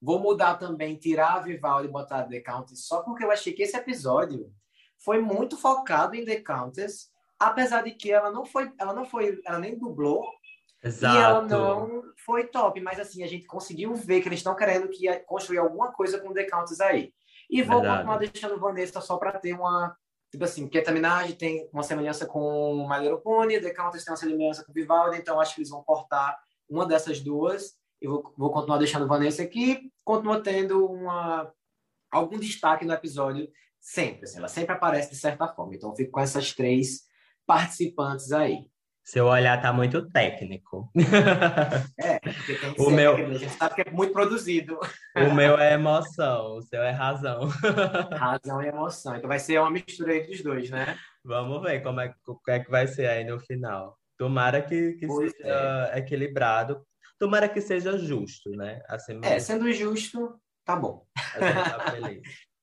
[0.01, 3.53] Vou mudar também, tirar a Vivaldi e botar a The Countess, só porque eu achei
[3.53, 4.51] que esse episódio
[4.99, 7.09] foi muito focado em The Countess,
[7.39, 10.25] apesar de que ela não foi, ela não foi, ela nem dublou
[10.83, 11.47] e ela Exato.
[11.47, 15.23] não foi top, mas assim, a gente conseguiu ver que eles estão querendo que ia
[15.23, 17.13] construir alguma coisa com The Countess aí.
[17.49, 18.05] E vou Verdade.
[18.05, 19.95] continuar deixando Vanessa só para ter uma,
[20.33, 24.65] tipo assim, Keta Minaj tem uma semelhança com Little Pony, The Countess tem uma semelhança
[24.65, 26.35] com Vivaldi, então acho que eles vão cortar
[26.67, 27.75] uma dessas duas.
[28.01, 31.53] Eu vou, vou continuar deixando Vanessa aqui, continua tendo uma,
[32.11, 33.47] algum destaque no episódio
[33.79, 35.75] sempre, assim, ela sempre aparece de certa forma.
[35.75, 37.03] Então eu fico com essas três
[37.45, 38.65] participantes aí.
[39.05, 40.89] Seu olhar tá muito técnico.
[41.97, 44.79] É, porque tem que O ser, meu- a gente sabe que é muito produzido.
[45.15, 47.49] O meu é emoção, o seu é razão.
[48.17, 49.15] Razão e emoção.
[49.17, 50.97] Então vai ser uma mistura aí dos dois, né?
[51.23, 53.97] Vamos ver como é, o que é que vai ser aí no final.
[54.17, 56.85] Tomara que, que Pois seja equilibrado.
[57.19, 58.81] Tomara que seja justo, né?
[58.87, 61.05] Assim É, sendo justo, tá bom.
[61.35, 62.21] A gente tá feliz.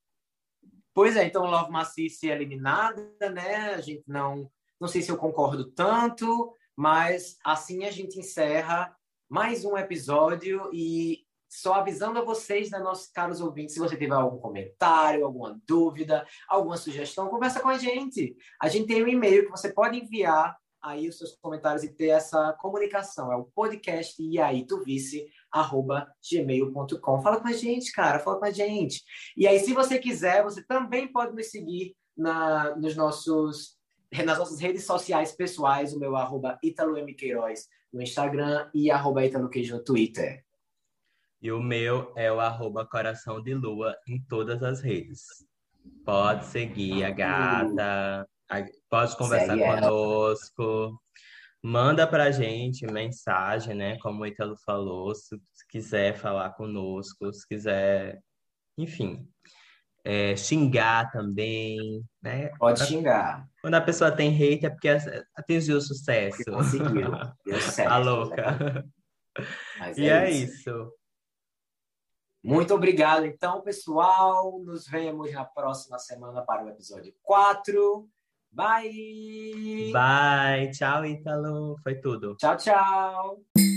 [0.93, 3.75] Pois é, então Love Macice é eliminada, né?
[3.75, 4.51] A gente não,
[4.81, 8.97] não sei se eu concordo tanto, mas assim a gente encerra
[9.29, 14.15] mais um episódio e só avisando a vocês, né, nossos caros ouvintes, se você tiver
[14.15, 18.37] algum comentário, alguma dúvida, alguma sugestão, conversa com a gente.
[18.61, 22.09] A gente tem um e-mail que você pode enviar aí os seus comentários e ter
[22.09, 23.33] essa comunicação.
[23.33, 27.21] É o podcast e aí tu vice arroba gmail.com.
[27.21, 29.03] Fala com a gente, cara, fala com a gente.
[29.37, 33.77] E aí, se você quiser, você também pode nos seguir na, nos nossos,
[34.25, 37.15] nas nossas redes sociais pessoais, o meu arroba Italo M.
[37.15, 40.45] Queiroz no Instagram e arroba Italo Queijo no Twitter.
[41.41, 45.25] E o meu é o arroba Coração de Lua em todas as redes.
[46.05, 48.29] Pode seguir a gata,
[48.91, 50.63] pode conversar Segue conosco.
[50.63, 50.93] Ela.
[51.63, 53.99] Manda pra gente mensagem, né?
[53.99, 55.39] Como o Italo falou, se
[55.69, 58.23] quiser falar conosco, se quiser,
[58.79, 59.29] enfim,
[60.05, 62.51] é, xingar também, né?
[62.59, 63.47] Pode xingar.
[63.61, 64.89] Quando a pessoa tem hate é porque
[65.37, 66.45] atingiu o sucesso.
[66.45, 67.11] conseguiu.
[67.45, 67.93] Deu certo.
[67.93, 68.85] A louca.
[69.79, 70.55] Mas e é, é isso.
[70.55, 70.93] isso.
[72.43, 74.59] Muito obrigado, então, pessoal.
[74.65, 78.09] Nos vemos na próxima semana para o episódio 4.
[78.51, 79.93] Bye!
[79.93, 80.71] Bye!
[80.73, 81.77] Tchau, Ítalo.
[81.83, 82.35] Foi tudo.
[82.37, 83.70] Tchau, tchau.